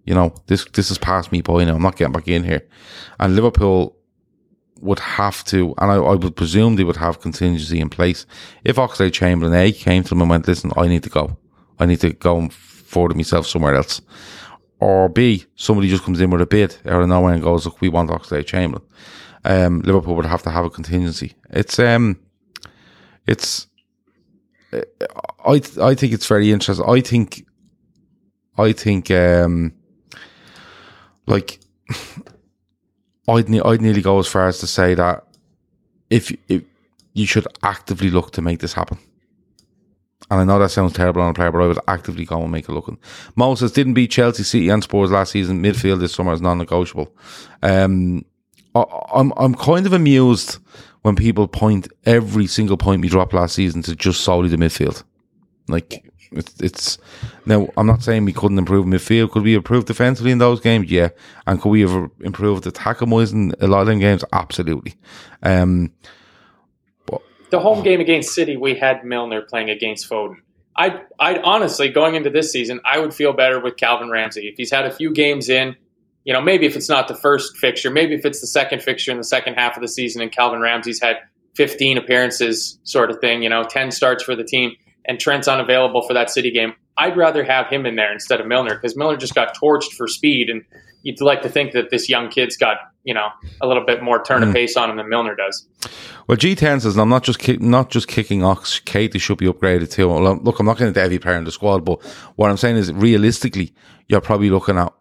[0.05, 1.75] You know, this this is past me by now.
[1.75, 2.67] I'm not getting back in here.
[3.21, 3.95] And Liverpool
[4.81, 8.27] would have to, and I, I, would presume they would have contingency in place.
[8.65, 11.37] If Oxlade Chamberlain A came to them and went, listen, I need to go.
[11.79, 14.01] I need to go and forward myself somewhere else.
[14.81, 17.81] Or B, somebody just comes in with a bid out of nowhere and goes, look,
[17.81, 18.87] we want Oxlade Chamberlain.
[19.45, 21.35] Um, Liverpool would have to have a contingency.
[21.51, 22.19] It's, um,
[23.27, 23.67] it's,
[24.73, 26.89] I, I think it's very interesting.
[26.89, 27.45] I think,
[28.57, 29.73] I think, um,
[31.27, 31.59] like,
[33.29, 35.25] I'd, ne- I'd nearly go as far as to say that
[36.09, 36.63] if, if
[37.15, 38.99] you should actively look to make this happen.
[40.31, 42.53] And I know that sounds terrible on a player, but I would actively go and
[42.53, 42.99] make it looking.
[43.35, 45.63] Moses didn't beat Chelsea, City, and Spurs last season.
[45.63, 47.15] Midfield this summer is non-negotiable.
[47.63, 48.25] Um,
[48.75, 50.59] I, I'm I'm kind of amused
[51.03, 55.03] when people point every single point we dropped last season to just solely the midfield.
[55.69, 56.99] Like it's, it's
[57.47, 59.31] now I'm not saying we couldn't improve midfield.
[59.31, 60.91] Could we improve defensively in those games?
[60.91, 61.09] Yeah,
[61.47, 64.25] and could we have improved the attacking wise in a lot of them games?
[64.33, 64.97] Absolutely.
[65.43, 65.93] Um,
[67.51, 70.37] the home game against City, we had Milner playing against Foden.
[70.77, 74.55] I, I honestly, going into this season, I would feel better with Calvin Ramsay if
[74.57, 75.75] he's had a few games in.
[76.25, 79.11] You know, maybe if it's not the first fixture, maybe if it's the second fixture
[79.11, 81.17] in the second half of the season, and Calvin Ramsay's had
[81.57, 83.43] 15 appearances, sort of thing.
[83.43, 84.73] You know, 10 starts for the team,
[85.07, 86.75] and Trent's unavailable for that City game.
[86.97, 90.07] I'd rather have him in there instead of Milner because Milner just got torched for
[90.07, 90.65] speed, and
[91.03, 93.29] you'd like to think that this young kid's got you know
[93.61, 94.55] a little bit more turn of hmm.
[94.55, 95.67] pace on him than Milner does.
[96.29, 98.81] Well, G10 says, I'm not just kick, not just kicking Ox.
[98.81, 100.09] Keita should be upgraded too.
[100.09, 102.05] Well, look, I'm not going to every player in the squad, but
[102.37, 103.73] what I'm saying is, realistically,
[104.09, 104.93] you're probably looking at,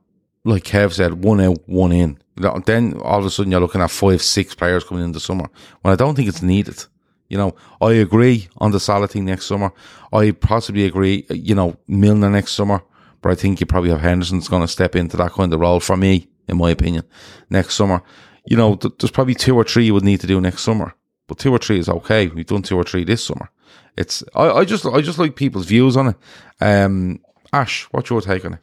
[0.46, 2.18] like Kev said, one out, one in.
[2.66, 5.50] Then all of a sudden, you're looking at five, six players coming in the summer.
[5.82, 6.86] When I don't think it's needed.
[7.28, 9.74] You know, I agree on the Salah thing next summer.
[10.14, 12.82] I possibly agree, you know, Milner next summer,
[13.22, 15.80] but I think you probably have Henderson's going to step into that kind of role
[15.80, 17.04] for me, in my opinion,
[17.50, 18.02] next summer.
[18.46, 20.94] You know, th- there's probably two or three you would need to do next summer
[21.28, 22.28] but two or three is okay.
[22.28, 23.50] We've done two or three this summer.
[23.98, 26.16] It's I, I just I just like people's views on it.
[26.62, 27.20] Um,
[27.54, 28.60] Ash, what's your take on it?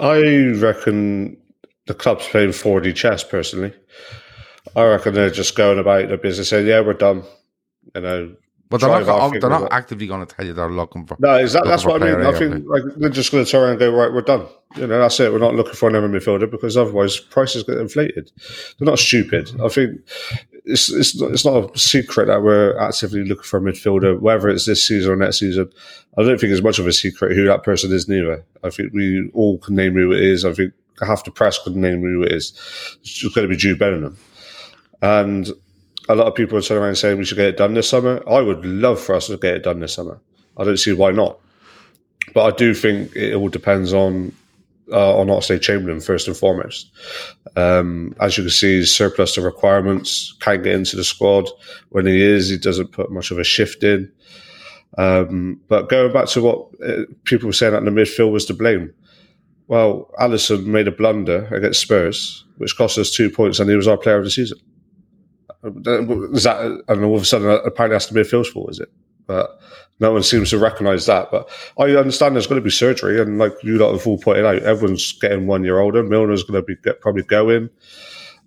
[0.00, 1.36] I reckon
[1.86, 3.24] the club's playing 4D chess.
[3.24, 3.72] Personally,
[4.74, 7.24] I reckon they're just going about their business saying, "Yeah, we're done."
[7.94, 8.36] You know,
[8.68, 11.16] but they're not, they're not actively going to tell you they're looking for.
[11.20, 11.70] No, exactly.
[11.70, 12.26] That's what I mean.
[12.26, 14.46] I think like, they're just going to turn around and go, right, we're done.
[14.76, 15.32] You know, that's it.
[15.32, 18.30] We're not looking for another midfielder because otherwise prices get inflated.
[18.78, 19.50] They're not stupid.
[19.62, 20.00] I think
[20.64, 24.48] it's it's not, it's not a secret that we're actively looking for a midfielder, whether
[24.48, 25.70] it's this season or next season.
[26.18, 28.44] I don't think it's much of a secret who that person is neither.
[28.64, 30.44] I think we all can name who it is.
[30.44, 32.50] I think half the press can name who it is.
[33.00, 34.18] It's just going to be Jude Bellingham.
[35.02, 35.50] And
[36.08, 38.22] a lot of people are turning around saying we should get it done this summer.
[38.28, 40.20] I would love for us to get it done this summer.
[40.56, 41.38] I don't see why not.
[42.34, 44.32] But I do think it all depends on
[44.92, 46.90] uh, on Oxlade Chamberlain first and foremost.
[47.56, 51.48] Um, as you can see, he's surplus to requirements, can't get into the squad.
[51.88, 54.12] When he is, he doesn't put much of a shift in.
[54.98, 58.54] Um, but going back to what uh, people were saying that the midfield was to
[58.54, 58.94] blame.
[59.68, 63.88] Well, Alisson made a blunder against Spurs, which cost us two points, and he was
[63.88, 64.58] our player of the season.
[65.66, 68.70] Is that, and all of a sudden, apparently it has to be a midfield's fault,
[68.70, 68.90] is it?
[69.26, 69.58] But
[69.98, 71.30] no one seems to recognise that.
[71.30, 71.48] But
[71.78, 74.62] I understand there's going to be surgery, and like you lot have all pointed out,
[74.62, 76.02] everyone's getting one year older.
[76.02, 77.70] Milner's going to be get, probably going.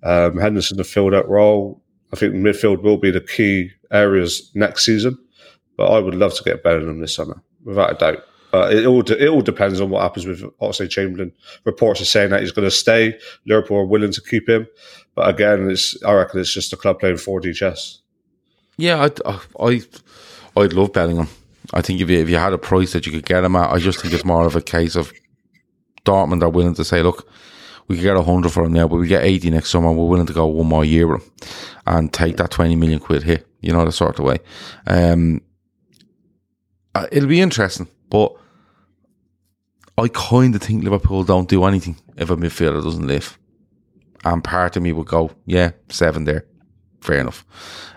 [0.03, 1.81] Um, Henderson to fill that role.
[2.13, 5.17] I think midfield will be the key areas next season.
[5.75, 8.23] But I would love to get Bellingham this summer, without a doubt.
[8.51, 11.31] But it all it all depends on what happens with Oxlade Chamberlain.
[11.65, 13.17] Reports are saying that he's going to stay.
[13.45, 14.67] Liverpool are willing to keep him,
[15.15, 17.99] but again, it's I reckon it's just a club playing 4D chess.
[18.77, 19.81] Yeah, I, I,
[20.55, 21.27] I'd love Bellingham.
[21.73, 23.71] I think if you, if you had a price that you could get him at,
[23.71, 25.11] I just think it's more of a case of
[26.05, 27.29] Dortmund are willing to say, look,
[27.89, 29.91] we could get a hundred for him now, but we get eighty next summer.
[29.91, 31.31] We're willing to go one more year with him
[31.85, 33.43] and take that twenty million quid here.
[33.61, 34.37] You know, the sort of way.
[34.87, 35.41] Um,
[36.95, 38.35] uh, it'll be interesting, but
[39.97, 43.37] I kind of think Liverpool don't do anything if a midfielder doesn't live.
[44.23, 46.45] And part of me would go, yeah, seven there,
[47.01, 47.45] fair enough.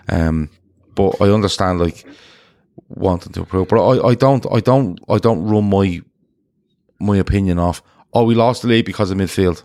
[0.09, 0.49] Um,
[0.95, 2.05] but I understand like
[2.89, 6.01] wanting to improve, but I, I don't, I don't, I don't run my
[6.99, 7.81] my opinion off.
[8.13, 9.63] Oh, we lost the league because of midfield,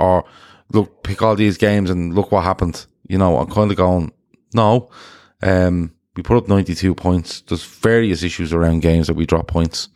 [0.00, 0.24] or
[0.72, 2.86] look, pick all these games and look what happened.
[3.08, 4.12] You know, I'm kind of going,
[4.54, 4.90] no.
[5.42, 7.42] Um, we put up 92 points.
[7.42, 9.88] There's various issues around games that we drop points.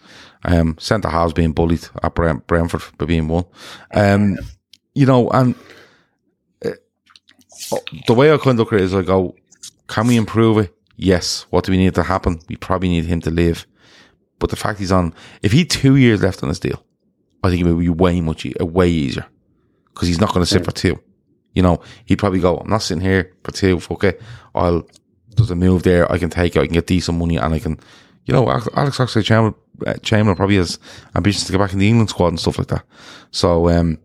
[0.45, 3.45] Um, centre halves being bullied at Brent, Brentford for being one.
[3.93, 4.39] Um,
[4.95, 5.55] you know, and
[6.65, 6.71] uh,
[8.07, 9.35] the way I kind of look at it is I go,
[9.89, 10.75] can we improve it?
[10.97, 11.47] Yes.
[11.51, 12.41] What do we need to happen?
[12.49, 13.67] We probably need him to leave.
[14.39, 16.83] But the fact he's on, if he had two years left on his deal,
[17.43, 19.27] I think it would be way much, e- way easier
[19.93, 20.99] because he's not going to sit for two.
[21.55, 24.23] You know, he'd probably go, I'm not sitting here for two, fuck it.
[24.55, 24.87] I'll,
[25.36, 26.11] there's a move there.
[26.11, 26.61] I can take it.
[26.61, 27.78] I can get decent money and I can,
[28.24, 29.55] you know, Alex Alex Oxlade
[30.02, 30.78] Chamberlain probably has
[31.15, 32.85] ambitions to get back in the England squad and stuff like that.
[33.31, 33.98] So, um,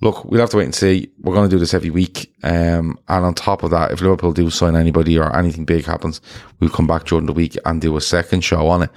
[0.00, 1.10] look, we'll have to wait and see.
[1.20, 2.34] We're going to do this every week.
[2.42, 6.20] Um, and on top of that, if Liverpool do sign anybody or anything big happens,
[6.60, 8.90] we'll come back during the week and do a second show on it.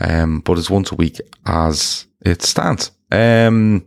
[0.00, 2.92] Um, but it's once a week as it stands.
[3.10, 3.86] Um,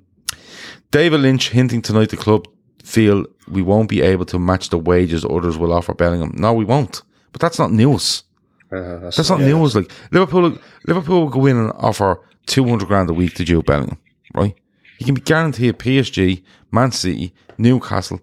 [0.91, 2.47] David Lynch hinting tonight the club
[2.83, 6.33] feel we won't be able to match the wages others will offer Bellingham.
[6.35, 7.01] No, we won't.
[7.33, 8.23] But that's not news.
[8.71, 9.75] Uh, that's, That's not news.
[9.75, 10.57] Like Liverpool,
[10.87, 13.97] Liverpool will go in and offer two hundred grand a week to Jude Bellingham,
[14.33, 14.55] right?
[14.99, 18.19] You can be guaranteed PSG, Man City, Newcastle,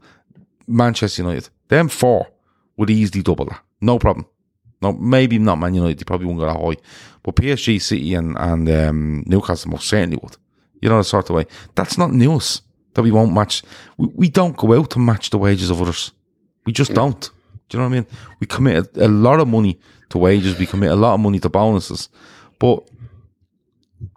[0.66, 1.50] Manchester United.
[1.68, 2.28] Them four
[2.76, 4.26] would easily double that, no problem.
[4.82, 5.98] No, maybe not Man United.
[5.98, 6.82] They probably won't go that high,
[7.22, 10.36] but PSG, City, and and um, Newcastle most certainly would.
[10.82, 11.46] You know the sort of way.
[11.74, 12.62] That's not news
[12.94, 13.62] that we won't match.
[13.98, 16.12] We, we don't go out to match the wages of others.
[16.66, 17.30] We just don't.
[17.70, 18.06] Do you know what I mean?
[18.40, 19.78] We commit a, a lot of money
[20.10, 20.58] to wages.
[20.58, 22.08] We commit a lot of money to bonuses,
[22.58, 22.86] but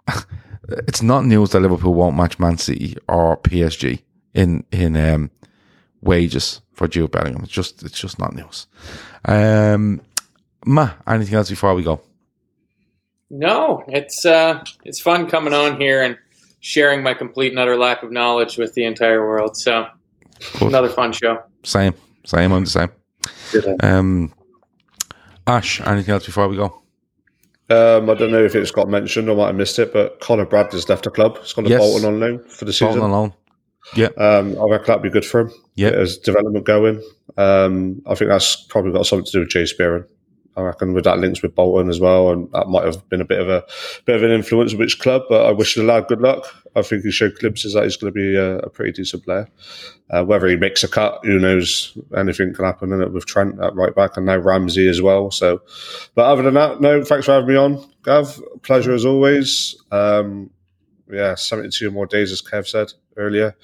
[0.68, 4.02] it's not news that Liverpool won't match Man City or PSG
[4.34, 5.30] in in um,
[6.02, 7.44] wages for Jude Bellingham.
[7.44, 8.66] It's just it's just not news.
[9.24, 10.00] Um,
[10.66, 12.00] Ma, anything else before we go?
[13.30, 16.18] No, it's uh, it's fun coming on here and
[16.60, 19.56] sharing my complete and utter lack of knowledge with the entire world.
[19.56, 19.86] So
[20.58, 20.68] Good.
[20.68, 21.42] another fun show.
[21.62, 21.94] Same,
[22.24, 22.52] same.
[22.52, 22.90] I'm the same.
[23.82, 24.32] Um,
[25.46, 26.80] Ash, anything else before we go?
[27.70, 29.30] Um, I don't know if it's got mentioned.
[29.30, 31.38] I might have missed it, but Conor Bradley's left the club.
[31.38, 31.80] He's gone to Yes.
[31.80, 33.00] Bolton on loan for the Bolton season.
[33.02, 33.32] alone.
[33.94, 35.50] Yeah, Um, I reckon that'd be good for him.
[35.74, 35.90] Yeah.
[35.90, 37.02] His development going.
[37.36, 40.04] Um, I think that's probably got something to do with Jay Spearing.
[40.56, 43.24] I reckon with that links with Bolton as well, and that might have been a
[43.24, 43.64] bit of a
[44.04, 45.22] bit of an influence of which club.
[45.28, 46.46] But I wish the lad good luck.
[46.76, 49.48] I think he showed glimpses that he's going to be a, a pretty decent player.
[50.10, 51.96] Uh, whether he makes a cut, who knows?
[52.16, 55.30] Anything can happen in it with Trent at right back, and now Ramsay as well.
[55.30, 55.62] So,
[56.14, 57.02] but other than that, no.
[57.02, 58.40] Thanks for having me on, Gav.
[58.62, 59.76] Pleasure as always.
[59.90, 60.50] Um,
[61.10, 63.56] yeah, seventy-two more days, as Kev said earlier.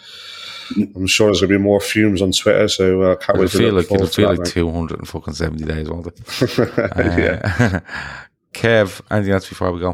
[0.76, 3.50] I'm sure there's going to be more fumes on Twitter, so uh, can't it'll wait
[3.50, 4.48] to feel look like it'll feel like mate.
[4.48, 6.58] two hundred and fucking seventy days, won't it?
[6.96, 7.80] yeah.
[7.90, 8.16] Uh,
[8.52, 9.90] Kev, anything else before we go?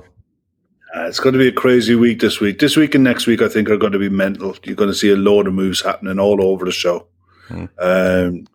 [0.95, 2.59] Uh, it's going to be a crazy week this week.
[2.59, 4.57] This week and next week, I think, are going to be mental.
[4.65, 7.07] You're going to see a load of moves happening all over the show.
[7.51, 8.47] Um,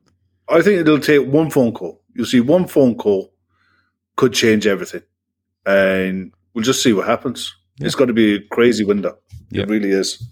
[0.50, 2.02] I think it'll take one phone call.
[2.16, 3.32] You'll see one phone call
[4.16, 5.04] could change everything,
[5.66, 7.56] and we'll just see what happens.
[7.80, 9.18] It's going to be a crazy window.
[9.50, 9.64] Yeah.
[9.64, 10.24] It really is.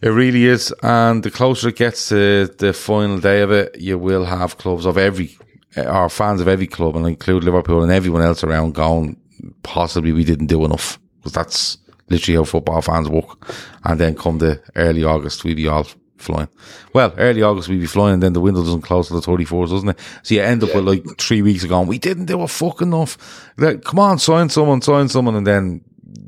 [0.00, 3.98] It really is, and the closer it gets to the final day of it, you
[3.98, 5.36] will have clubs of every,
[5.76, 9.16] eh, or fans of every club, and include Liverpool and everyone else around, going,
[9.62, 11.78] possibly we didn't do enough because that's
[12.08, 13.54] literally how football fans work.
[13.84, 15.86] And then come the early August, we be all
[16.18, 16.48] flying.
[16.92, 19.44] Well, early August we be flying, and then the window doesn't close till the thirty
[19.44, 19.98] fourth, doesn't it?
[20.22, 23.50] So you end up with like three weeks ago, we didn't do a fucking enough.
[23.58, 25.84] Like, come on, sign someone, sign someone, and then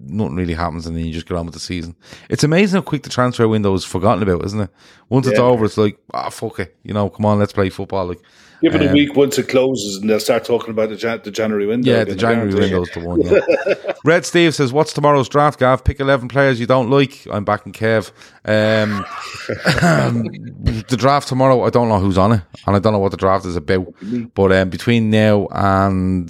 [0.08, 1.94] nothing really happens, and then you just get on with the season.
[2.28, 4.70] It's amazing how quick the transfer window is forgotten about, isn't it?
[5.08, 8.06] Once it's over, it's like, ah, fuck it, you know, come on, let's play football.
[8.06, 8.20] Like,
[8.60, 11.20] Give it a Um, week once it closes, and they'll start talking about the, Jan-
[11.22, 11.92] the January window.
[11.92, 13.20] Yeah, again, the January window's the one.
[13.20, 13.92] Yeah.
[14.04, 15.84] Red Steve says, "What's tomorrow's draft, Gav?
[15.84, 18.10] Pick eleven players you don't like." I'm back in Kev.
[18.44, 19.04] Um,
[19.46, 23.16] the draft tomorrow, I don't know who's on it, and I don't know what the
[23.16, 23.94] draft is about.
[24.34, 26.28] But um, between now and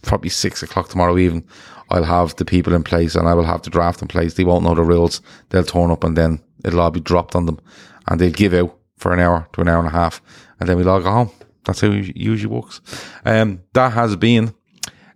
[0.00, 1.44] probably six o'clock tomorrow evening,
[1.90, 4.34] I'll have the people in place, and I will have the draft in place.
[4.34, 5.20] They won't know the rules.
[5.50, 7.60] They'll turn up, and then it'll all be dropped on them,
[8.08, 10.20] and they'll give out for an hour to an hour and a half,
[10.58, 11.30] and then we'll all go home.
[11.64, 12.80] That's how it usually works.
[13.24, 14.54] Um, that has been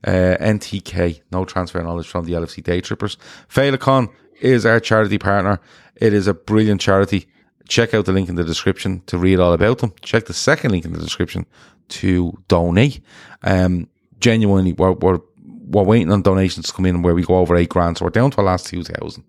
[0.02, 3.18] Uh, NTK, no transfer knowledge from the LFC Day Trippers.
[3.48, 4.08] Féileacáin
[4.40, 5.60] is our charity partner.
[5.96, 7.26] It is a brilliant charity.
[7.68, 9.92] Check out the link in the description to read all about them.
[10.00, 11.44] Check the second link in the description
[11.88, 13.02] to donate.
[13.42, 13.88] Um,
[14.20, 15.20] genuinely, we're, we're,
[15.70, 17.98] we're waiting on donations to come in where we go over eight grand.
[17.98, 19.24] So we're down to our last 2,000.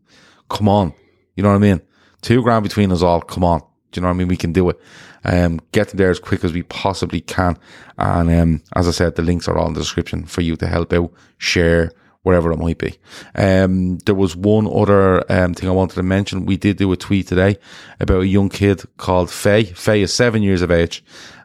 [0.49, 0.93] Come on.
[1.35, 1.81] You know what I mean?
[2.22, 3.22] Two grand between us all.
[3.22, 3.59] Come on.
[3.59, 4.27] Do you know what I mean?
[4.27, 4.80] We can do it.
[5.23, 7.57] Um, get there as quick as we possibly can.
[7.97, 10.68] And, um, as I said, the links are all in the description for you to
[10.68, 11.91] help out, share,
[12.23, 12.97] wherever it might be.
[13.35, 16.45] Um, there was one other um, thing I wanted to mention.
[16.45, 17.57] We did do a tweet today
[17.99, 19.65] about a young kid called Faye.
[19.65, 21.03] Faye is seven years of age,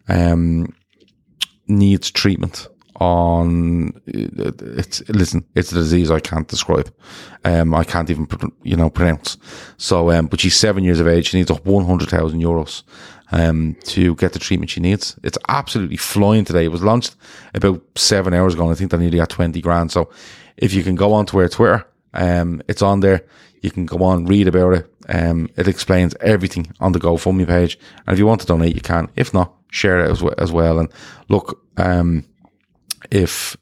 [0.08, 0.74] um,
[1.66, 2.68] needs treatment
[3.00, 6.92] on it's listen it's a disease i can't describe
[7.44, 8.26] um i can't even
[8.62, 9.36] you know pronounce
[9.76, 12.82] so um but she's seven years of age she needs 100000 euros
[13.32, 17.16] um to get the treatment she needs it's absolutely flying today it was launched
[17.54, 20.10] about seven hours ago and i think they nearly got 20 grand so
[20.56, 23.24] if you can go on to our Twitter, um, it's on there.
[23.62, 24.90] You can go on, read about it.
[25.08, 27.78] Um, it explains everything on the GoFundMe page.
[28.06, 29.08] And if you want to donate, you can.
[29.16, 30.22] If not, share it as.
[30.38, 30.78] As well.
[30.78, 30.88] And
[31.28, 32.24] look, um,
[33.10, 33.56] if,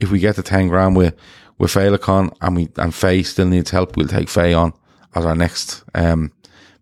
[0.00, 1.14] if we get to 10 grand with,
[1.58, 4.72] with Féileacáin and we, and Faye still needs help, we'll take Faye on
[5.14, 6.32] as our next, um,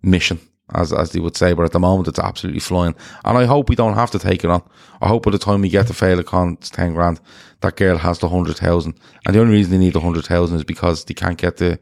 [0.02, 0.40] mission
[0.74, 1.52] as as they would say.
[1.52, 2.94] But at the moment, it's absolutely flying,
[3.24, 4.62] and I hope we don't have to take it on.
[5.00, 7.20] I hope by the time we get to Féileacáin, it's ten grand.
[7.60, 10.56] That girl has the hundred thousand, and the only reason they need the hundred thousand
[10.56, 11.78] is because they can't get the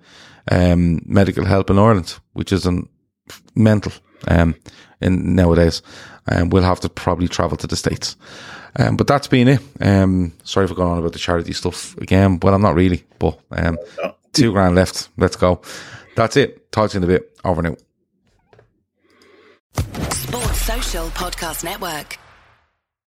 [0.51, 2.85] um, medical help in Ireland, which is not
[3.55, 3.93] mental
[4.29, 4.55] um,
[5.01, 5.83] in nowadays.
[6.27, 8.17] And um, we'll have to probably travel to the states.
[8.77, 9.61] Um, but that's been it.
[9.81, 12.41] Um, sorry for going on about the charity stuff again.
[12.43, 13.79] Well, I'm not really, but um,
[14.33, 15.09] two grand left.
[15.17, 15.63] Let's go.
[16.17, 16.73] That's it.
[16.73, 17.39] Talk to you in a bit.
[17.45, 17.77] Over now.
[20.11, 22.19] Sports Social Podcast Network.